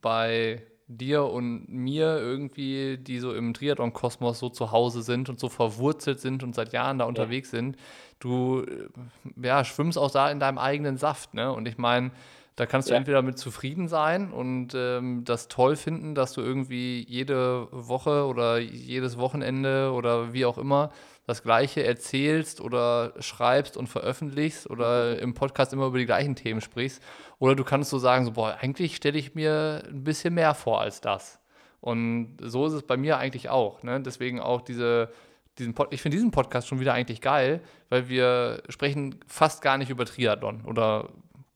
[0.00, 5.48] bei dir und mir irgendwie, die so im Triathlon-Kosmos so zu Hause sind und so
[5.48, 7.58] verwurzelt sind und seit Jahren da unterwegs ja.
[7.58, 7.76] sind,
[8.18, 11.32] du äh, ja, schwimmst auch da in deinem eigenen Saft.
[11.32, 11.52] Ne?
[11.52, 12.10] Und ich meine,
[12.56, 12.98] da kannst du ja.
[12.98, 18.58] entweder mit zufrieden sein und ähm, das toll finden, dass du irgendwie jede Woche oder
[18.58, 20.90] jedes Wochenende oder wie auch immer
[21.26, 26.60] das Gleiche erzählst oder schreibst und veröffentlichst oder im Podcast immer über die gleichen Themen
[26.60, 27.02] sprichst.
[27.38, 30.80] Oder du kannst so sagen, so, boah, eigentlich stelle ich mir ein bisschen mehr vor
[30.80, 31.38] als das.
[31.80, 33.82] Und so ist es bei mir eigentlich auch.
[33.82, 34.00] Ne?
[34.00, 35.10] Deswegen auch diese
[35.58, 39.78] diesen Pod ich finde diesen Podcast schon wieder eigentlich geil, weil wir sprechen fast gar
[39.78, 41.10] nicht über Triathlon oder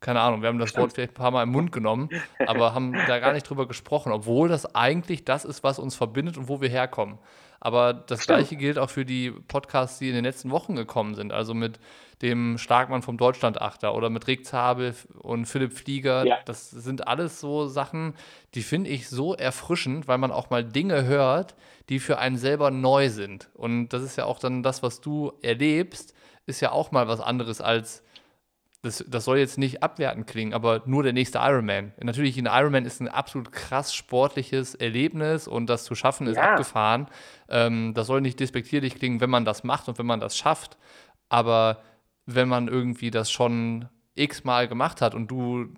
[0.04, 2.10] keine Ahnung, wir haben das Wort vielleicht ein paar Mal im Mund genommen,
[2.46, 6.36] aber haben da gar nicht drüber gesprochen, obwohl das eigentlich das ist, was uns verbindet
[6.36, 7.18] und wo wir herkommen.
[7.58, 8.40] Aber das Stimmt.
[8.40, 11.32] gleiche gilt auch für die Podcasts, die in den letzten Wochen gekommen sind.
[11.32, 11.80] Also mit
[12.20, 16.26] dem Starkmann vom Deutschlandachter oder mit Rick Zabel und Philipp Flieger.
[16.26, 16.36] Ja.
[16.44, 18.12] Das sind alles so Sachen,
[18.54, 21.54] die finde ich so erfrischend, weil man auch mal Dinge hört,
[21.88, 23.48] die für einen selber neu sind.
[23.54, 26.12] Und das ist ja auch dann das, was du erlebst,
[26.44, 28.02] ist ja auch mal was anderes als
[28.84, 31.92] das, das soll jetzt nicht abwertend klingen, aber nur der nächste Ironman.
[32.02, 36.50] Natürlich, ein Ironman ist ein absolut krass sportliches Erlebnis und das zu schaffen ist ja.
[36.50, 37.08] abgefahren.
[37.48, 40.76] Ähm, das soll nicht despektierlich klingen, wenn man das macht und wenn man das schafft.
[41.30, 41.80] Aber
[42.26, 45.68] wenn man irgendwie das schon x-mal gemacht hat und du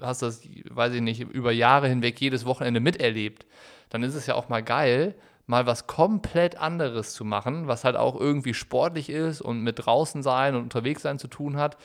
[0.00, 3.46] hast das, weiß ich nicht, über Jahre hinweg jedes Wochenende miterlebt,
[3.90, 5.14] dann ist es ja auch mal geil,
[5.46, 10.24] mal was komplett anderes zu machen, was halt auch irgendwie sportlich ist und mit draußen
[10.24, 11.76] sein und unterwegs sein zu tun hat.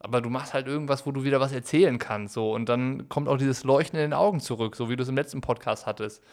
[0.00, 2.34] Aber du machst halt irgendwas, wo du wieder was erzählen kannst.
[2.34, 2.52] So.
[2.52, 5.16] Und dann kommt auch dieses Leuchten in den Augen zurück, so wie du es im
[5.16, 6.24] letzten Podcast hattest.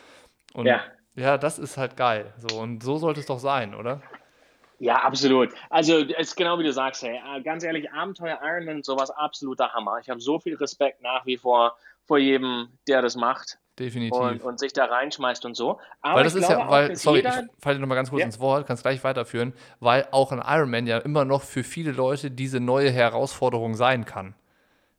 [0.53, 0.81] Und ja,
[1.15, 2.33] ja das ist halt geil.
[2.37, 2.59] So.
[2.59, 4.01] Und so sollte es doch sein, oder?
[4.79, 5.49] Ja, absolut.
[5.69, 9.73] Also es ist genau wie du sagst, hey, äh, ganz ehrlich, Abenteuer Ironman, sowas absoluter
[9.73, 9.99] Hammer.
[10.01, 11.75] Ich habe so viel Respekt nach wie vor
[12.07, 13.59] vor jedem, der das macht.
[13.79, 14.19] Definitiv.
[14.19, 15.79] Und, und sich da reinschmeißt und so.
[16.01, 18.25] Aber weil das ist ja, weil, sorry, ich falle nochmal ganz kurz ja.
[18.25, 22.31] ins Wort, kannst gleich weiterführen, weil auch ein Ironman ja immer noch für viele Leute
[22.31, 24.33] diese neue Herausforderung sein kann.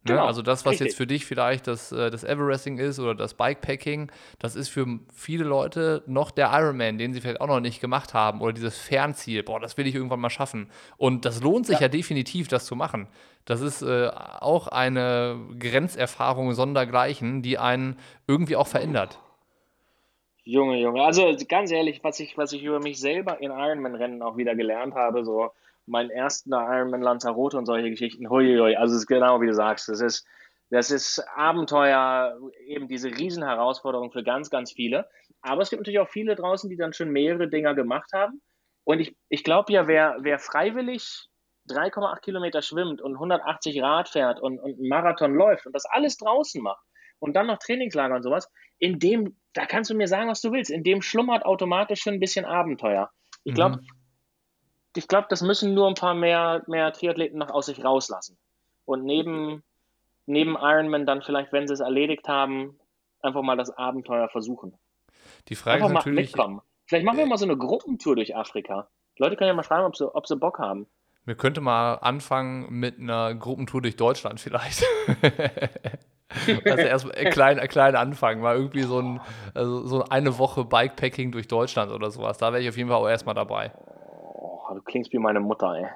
[0.04, 0.14] Ne?
[0.14, 0.86] Genau, also das, was richtig.
[0.88, 4.86] jetzt für dich vielleicht das, äh, das Everesting ist oder das Bikepacking, das ist für
[5.12, 8.78] viele Leute noch der Ironman, den sie vielleicht auch noch nicht gemacht haben oder dieses
[8.78, 10.70] Fernziel, boah, das will ich irgendwann mal schaffen.
[10.96, 13.08] Und das lohnt sich ja, ja definitiv, das zu machen.
[13.48, 17.96] Das ist äh, auch eine Grenzerfahrung sondergleichen, die einen
[18.26, 19.18] irgendwie auch verändert.
[20.44, 21.02] Junge, Junge.
[21.02, 24.94] Also ganz ehrlich, was ich, was ich über mich selber in Ironman-Rennen auch wieder gelernt
[24.94, 25.50] habe, so
[25.86, 28.28] meinen ersten Ironman Lanzarote und solche Geschichten.
[28.28, 28.76] Huiuiui.
[28.76, 29.88] Also es ist genau wie du sagst.
[29.88, 30.26] Das ist,
[30.68, 35.08] das ist Abenteuer, eben diese Riesenherausforderung für ganz, ganz viele.
[35.40, 38.42] Aber es gibt natürlich auch viele draußen, die dann schon mehrere Dinger gemacht haben.
[38.84, 41.30] Und ich, ich glaube ja, wer, wer freiwillig
[41.68, 46.16] 3,8 Kilometer schwimmt und 180 Rad fährt und, und einen Marathon läuft und das alles
[46.16, 46.84] draußen macht
[47.18, 50.52] und dann noch Trainingslager und sowas, in dem, da kannst du mir sagen, was du
[50.52, 53.10] willst, in dem schlummert automatisch schon ein bisschen Abenteuer.
[53.44, 53.86] Ich glaube, mhm
[54.98, 58.36] ich glaube, das müssen nur ein paar mehr, mehr Triathleten noch aus sich rauslassen.
[58.84, 59.62] Und neben,
[60.26, 62.78] neben Ironman dann vielleicht, wenn sie es erledigt haben,
[63.20, 64.76] einfach mal das Abenteuer versuchen.
[65.48, 66.32] Die Frage einfach ist natürlich.
[66.32, 66.60] Mitkommen.
[66.86, 68.88] Vielleicht machen wir mal so eine Gruppentour durch Afrika.
[69.18, 70.86] Leute können ja mal schreiben, ob sie, ob sie Bock haben.
[71.28, 74.82] Wir könnten mal anfangen mit einer Gruppentour durch Deutschland vielleicht.
[76.64, 79.20] also erst ein klein, klein anfangen, mal irgendwie so, ein,
[79.54, 82.38] also so eine Woche Bikepacking durch Deutschland oder sowas.
[82.38, 83.72] Da wäre ich auf jeden Fall auch erstmal dabei
[84.74, 85.86] du klingst wie meine Mutter, ey.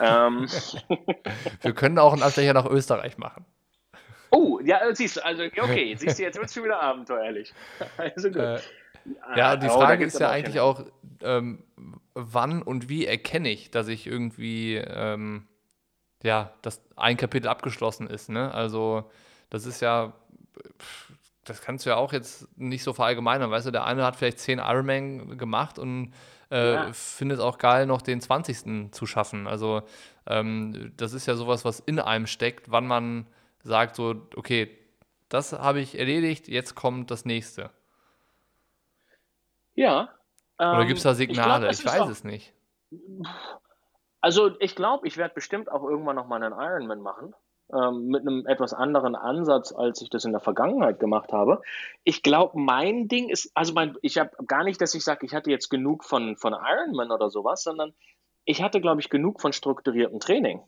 [0.00, 0.46] ähm.
[1.62, 3.44] Wir können auch einen Abstecher nach Österreich machen.
[4.30, 7.52] Oh, ja, siehst du, also okay, siehst du, jetzt wird es schon wieder abenteuerlich.
[7.96, 8.38] Also gut.
[8.38, 8.58] Äh,
[9.36, 10.84] ja, die oh, Frage ist ja eigentlich auch,
[11.22, 11.64] ähm,
[12.14, 15.46] wann und wie erkenne ich, dass ich irgendwie, ähm,
[16.22, 18.52] ja, dass ein Kapitel abgeschlossen ist, ne?
[18.52, 19.10] Also,
[19.48, 20.12] das ist ja,
[21.44, 24.38] das kannst du ja auch jetzt nicht so verallgemeinern, weißt du, der eine hat vielleicht
[24.38, 26.12] zehn Ironman gemacht und
[26.50, 26.92] äh, ja.
[26.92, 28.92] finde es auch geil, noch den 20.
[28.92, 29.46] zu schaffen.
[29.46, 29.82] Also
[30.26, 33.26] ähm, das ist ja sowas, was in einem steckt, wann man
[33.62, 34.76] sagt so, okay,
[35.28, 37.70] das habe ich erledigt, jetzt kommt das nächste.
[39.74, 40.10] Ja.
[40.60, 41.70] Oder gibt es da Signale?
[41.70, 42.52] Ich, glaub, ich weiß es nicht.
[44.20, 47.34] Also ich glaube, ich werde bestimmt auch irgendwann noch mal einen Ironman machen
[47.72, 51.62] ähm, mit einem etwas anderen Ansatz, als ich das in der Vergangenheit gemacht habe.
[52.04, 55.34] Ich glaube, mein Ding ist, also mein, ich habe gar nicht, dass ich sage, ich
[55.34, 57.94] hatte jetzt genug von, von Ironman oder sowas, sondern
[58.44, 60.62] ich hatte, glaube ich, genug von strukturiertem Training.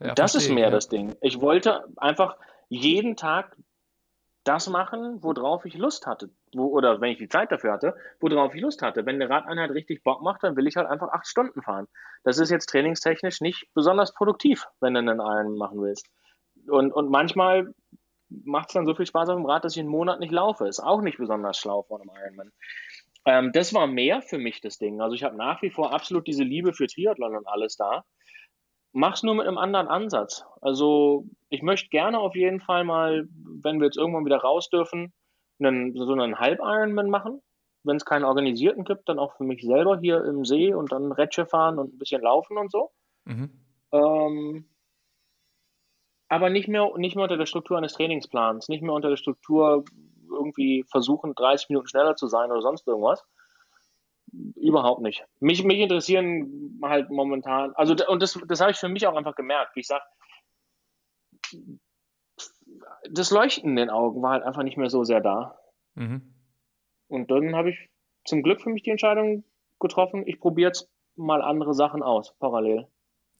[0.00, 0.70] Ja, das verstehe, ist mehr ja.
[0.70, 1.16] das Ding.
[1.20, 2.36] Ich wollte einfach
[2.68, 3.56] jeden Tag
[4.42, 6.28] das machen, worauf ich Lust hatte.
[6.56, 9.06] Wo, oder wenn ich die Zeit dafür hatte, worauf ich Lust hatte.
[9.06, 11.86] Wenn eine Radeinheit richtig Bock macht, dann will ich halt einfach acht Stunden fahren.
[12.22, 16.08] Das ist jetzt trainingstechnisch nicht besonders produktiv, wenn du einen Iron machen willst.
[16.68, 17.74] Und, und manchmal
[18.28, 20.66] macht es dann so viel Spaß auf dem Rad, dass ich einen Monat nicht laufe.
[20.66, 22.52] Ist auch nicht besonders schlau von einem Ironman.
[23.26, 25.00] Ähm, das war mehr für mich das Ding.
[25.00, 28.04] Also ich habe nach wie vor absolut diese Liebe für Triathlon und alles da
[28.94, 30.44] mach's nur mit einem anderen Ansatz.
[30.62, 33.28] Also ich möchte gerne auf jeden Fall mal,
[33.62, 35.12] wenn wir jetzt irgendwann wieder raus dürfen,
[35.58, 37.42] einen, so einen Halb-Ironman machen.
[37.82, 41.12] Wenn es keinen organisierten gibt, dann auch für mich selber hier im See und dann
[41.12, 42.90] Rätsche fahren und ein bisschen laufen und so.
[43.24, 43.50] Mhm.
[43.92, 44.68] Ähm,
[46.28, 49.84] aber nicht mehr, nicht mehr unter der Struktur eines Trainingsplans, nicht mehr unter der Struktur
[50.30, 53.22] irgendwie versuchen, 30 Minuten schneller zu sein oder sonst irgendwas,
[54.56, 55.24] Überhaupt nicht.
[55.40, 59.36] Mich, mich interessieren halt momentan, also und das, das habe ich für mich auch einfach
[59.36, 59.76] gemerkt.
[59.76, 60.02] Wie ich sage,
[63.10, 65.58] das Leuchten in den Augen war halt einfach nicht mehr so sehr da.
[65.94, 66.34] Mhm.
[67.08, 67.90] Und dann habe ich
[68.24, 69.44] zum Glück für mich die Entscheidung
[69.80, 72.88] getroffen, ich probiere jetzt mal andere Sachen aus, parallel.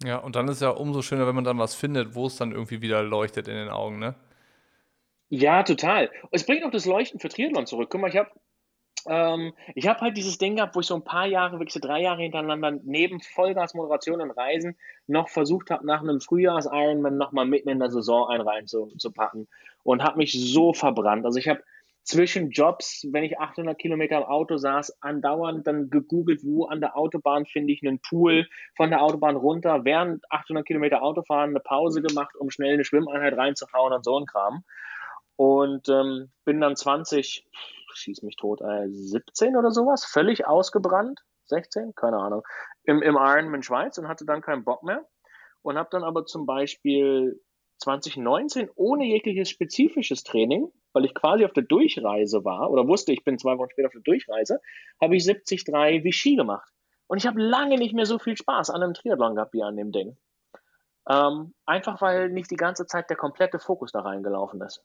[0.02, 2.52] Ja, und dann ist ja umso schöner, wenn man dann was findet, wo es dann
[2.52, 4.14] irgendwie wieder leuchtet in den Augen, ne?
[5.28, 6.10] Ja, total.
[6.30, 7.88] Es bringt auch das Leuchten für Triathlon zurück.
[7.90, 8.30] Guck mal, ich habe
[9.08, 11.80] ähm, ich habe halt dieses Ding gehabt, wo ich so ein paar Jahre, wirklich so
[11.80, 14.76] drei Jahre hintereinander neben Vollgas-Moderation und Reisen
[15.06, 19.12] noch versucht habe, nach einem Frühjahrs-Ironman nochmal mitten in der Saison einen rein zu, zu
[19.12, 19.48] packen
[19.82, 21.24] und habe mich so verbrannt.
[21.24, 21.62] Also ich habe
[22.04, 26.96] zwischen Jobs, wenn ich 800 Kilometer im Auto saß, andauernd dann gegoogelt, wo an der
[26.96, 28.46] Autobahn finde ich einen Pool
[28.76, 33.36] von der Autobahn runter, während 800 Kilometer Autofahren eine Pause gemacht, um schnell eine Schwimmeinheit
[33.36, 34.64] reinzuhauen und so ein Kram.
[35.36, 37.44] Und ähm, bin dann 20,
[37.96, 42.42] schieß mich tot, äh, 17 oder sowas, völlig ausgebrannt, 16, keine Ahnung,
[42.84, 45.06] im, im Ironman Schweiz und hatte dann keinen Bock mehr
[45.62, 47.40] und habe dann aber zum Beispiel
[47.78, 53.24] 2019 ohne jegliches spezifisches Training, weil ich quasi auf der Durchreise war oder wusste, ich
[53.24, 54.60] bin zwei Wochen später auf der Durchreise,
[55.00, 55.66] habe ich 73
[56.04, 56.70] Vichy gemacht.
[57.06, 59.76] Und ich habe lange nicht mehr so viel Spaß an einem Triathlon gehabt wie an
[59.76, 60.16] dem Ding.
[61.08, 64.82] Ähm, einfach weil nicht die ganze Zeit der komplette Fokus da reingelaufen ist.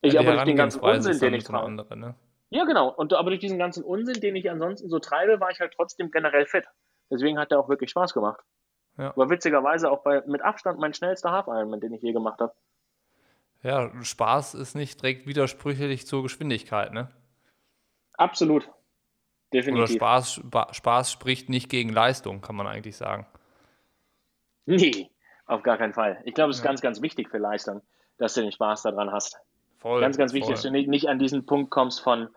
[0.00, 1.64] Ich ja, aber durch den ganzen Unsinn, den ich treibe.
[1.64, 2.14] Andere, ne?
[2.50, 2.88] Ja, genau.
[2.88, 6.10] Und aber durch diesen ganzen Unsinn, den ich ansonsten so treibe, war ich halt trotzdem
[6.10, 6.64] generell fit.
[7.10, 8.40] Deswegen hat der auch wirklich Spaß gemacht.
[8.96, 9.16] Ja.
[9.16, 12.52] War witzigerweise auch bei, mit Abstand mein schnellster Half-Ironman, den ich je gemacht habe.
[13.62, 17.10] Ja, Spaß ist nicht direkt widersprüchlich zur Geschwindigkeit, ne?
[18.16, 18.68] Absolut.
[19.52, 19.84] Definitiv.
[19.84, 20.40] Oder Spaß,
[20.72, 23.26] Spaß spricht nicht gegen Leistung, kann man eigentlich sagen.
[24.66, 25.10] Nee,
[25.46, 26.20] auf gar keinen Fall.
[26.24, 26.70] Ich glaube, es ist ja.
[26.70, 27.80] ganz, ganz wichtig für Leistung,
[28.18, 29.38] dass du den Spaß daran hast.
[29.78, 30.54] Voll, ganz, ganz wichtig, voll.
[30.54, 32.28] dass du nicht, nicht an diesen Punkt kommst von,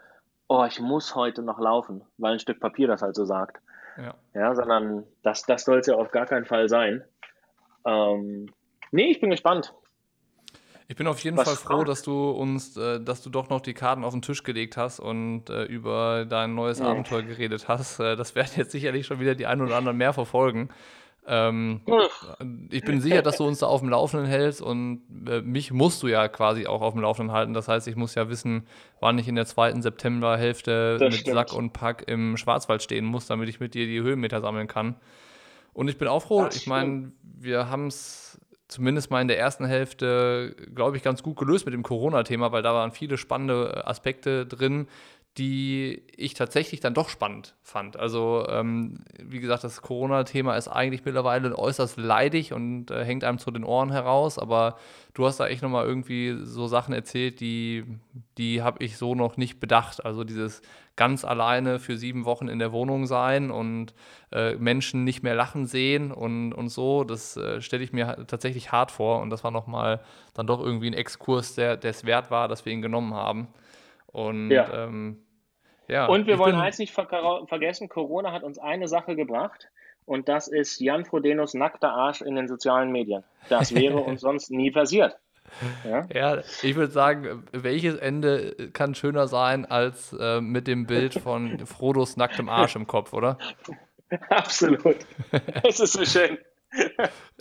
[0.48, 3.62] oh, ich muss heute noch laufen, weil ein Stück Papier das halt so sagt.
[3.98, 7.04] Ja, ja sondern das, das soll es ja auf gar keinen Fall sein.
[7.86, 8.48] Ähm,
[8.92, 9.74] nee, ich bin gespannt.
[10.92, 13.62] Ich bin auf jeden Was Fall froh, dass du uns, äh, dass du doch noch
[13.62, 16.88] die Karten auf den Tisch gelegt hast und äh, über dein neues ja.
[16.88, 18.02] Abenteuer geredet hast.
[18.02, 20.70] Äh, das werden jetzt sicherlich schon wieder die ein oder anderen mehr verfolgen.
[21.28, 21.82] Ähm,
[22.72, 26.02] ich bin sicher, dass du uns da auf dem Laufenden hältst und äh, mich musst
[26.02, 27.54] du ja quasi auch auf dem Laufenden halten.
[27.54, 28.66] Das heißt, ich muss ja wissen,
[29.00, 31.36] wann ich in der zweiten Septemberhälfte mit stimmt.
[31.36, 34.96] Sack und Pack im Schwarzwald stehen muss, damit ich mit dir die Höhenmeter sammeln kann.
[35.74, 36.46] Und ich bin auch froh.
[36.46, 41.22] Das ich meine, wir haben es zumindest mal in der ersten Hälfte, glaube ich, ganz
[41.22, 44.88] gut gelöst mit dem Corona-Thema, weil da waren viele spannende Aspekte drin,
[45.38, 47.96] die ich tatsächlich dann doch spannend fand.
[47.96, 53.38] Also, ähm, wie gesagt, das Corona-Thema ist eigentlich mittlerweile äußerst leidig und äh, hängt einem
[53.38, 54.78] zu den Ohren heraus, aber
[55.14, 57.86] du hast da echt nochmal irgendwie so Sachen erzählt, die,
[58.38, 60.04] die habe ich so noch nicht bedacht.
[60.04, 60.62] Also dieses
[60.98, 63.94] ganz alleine für sieben Wochen in der Wohnung sein und
[64.34, 68.74] äh, Menschen nicht mehr lachen sehen und, und so, das äh, stelle ich mir tatsächlich
[68.74, 70.02] hart vor und das war nochmal
[70.34, 73.48] dann doch irgendwie ein Exkurs, der es wert war, dass wir ihn genommen haben.
[74.12, 74.86] Und ja.
[74.86, 75.26] Ähm,
[75.88, 77.08] ja, und wir wollen eins nicht ver
[77.48, 79.70] vergessen, Corona hat uns eine Sache gebracht
[80.06, 83.24] und das ist Jan Frodenos nackter Arsch in den sozialen Medien.
[83.50, 85.18] Das wäre uns sonst nie passiert.
[85.84, 86.08] Ja?
[86.14, 91.66] ja, ich würde sagen, welches Ende kann schöner sein als äh, mit dem Bild von
[91.66, 93.38] Frodos nacktem Arsch im Kopf, oder?
[94.30, 94.98] Absolut.
[95.64, 96.38] Es ist so schön.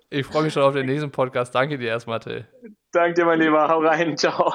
[0.08, 1.54] Ich freue mich schon auf den nächsten Podcast.
[1.54, 2.46] Danke dir erstmal, Till.
[2.92, 3.68] Danke dir, mein Lieber.
[3.68, 4.16] Hau rein.
[4.16, 4.54] Ciao.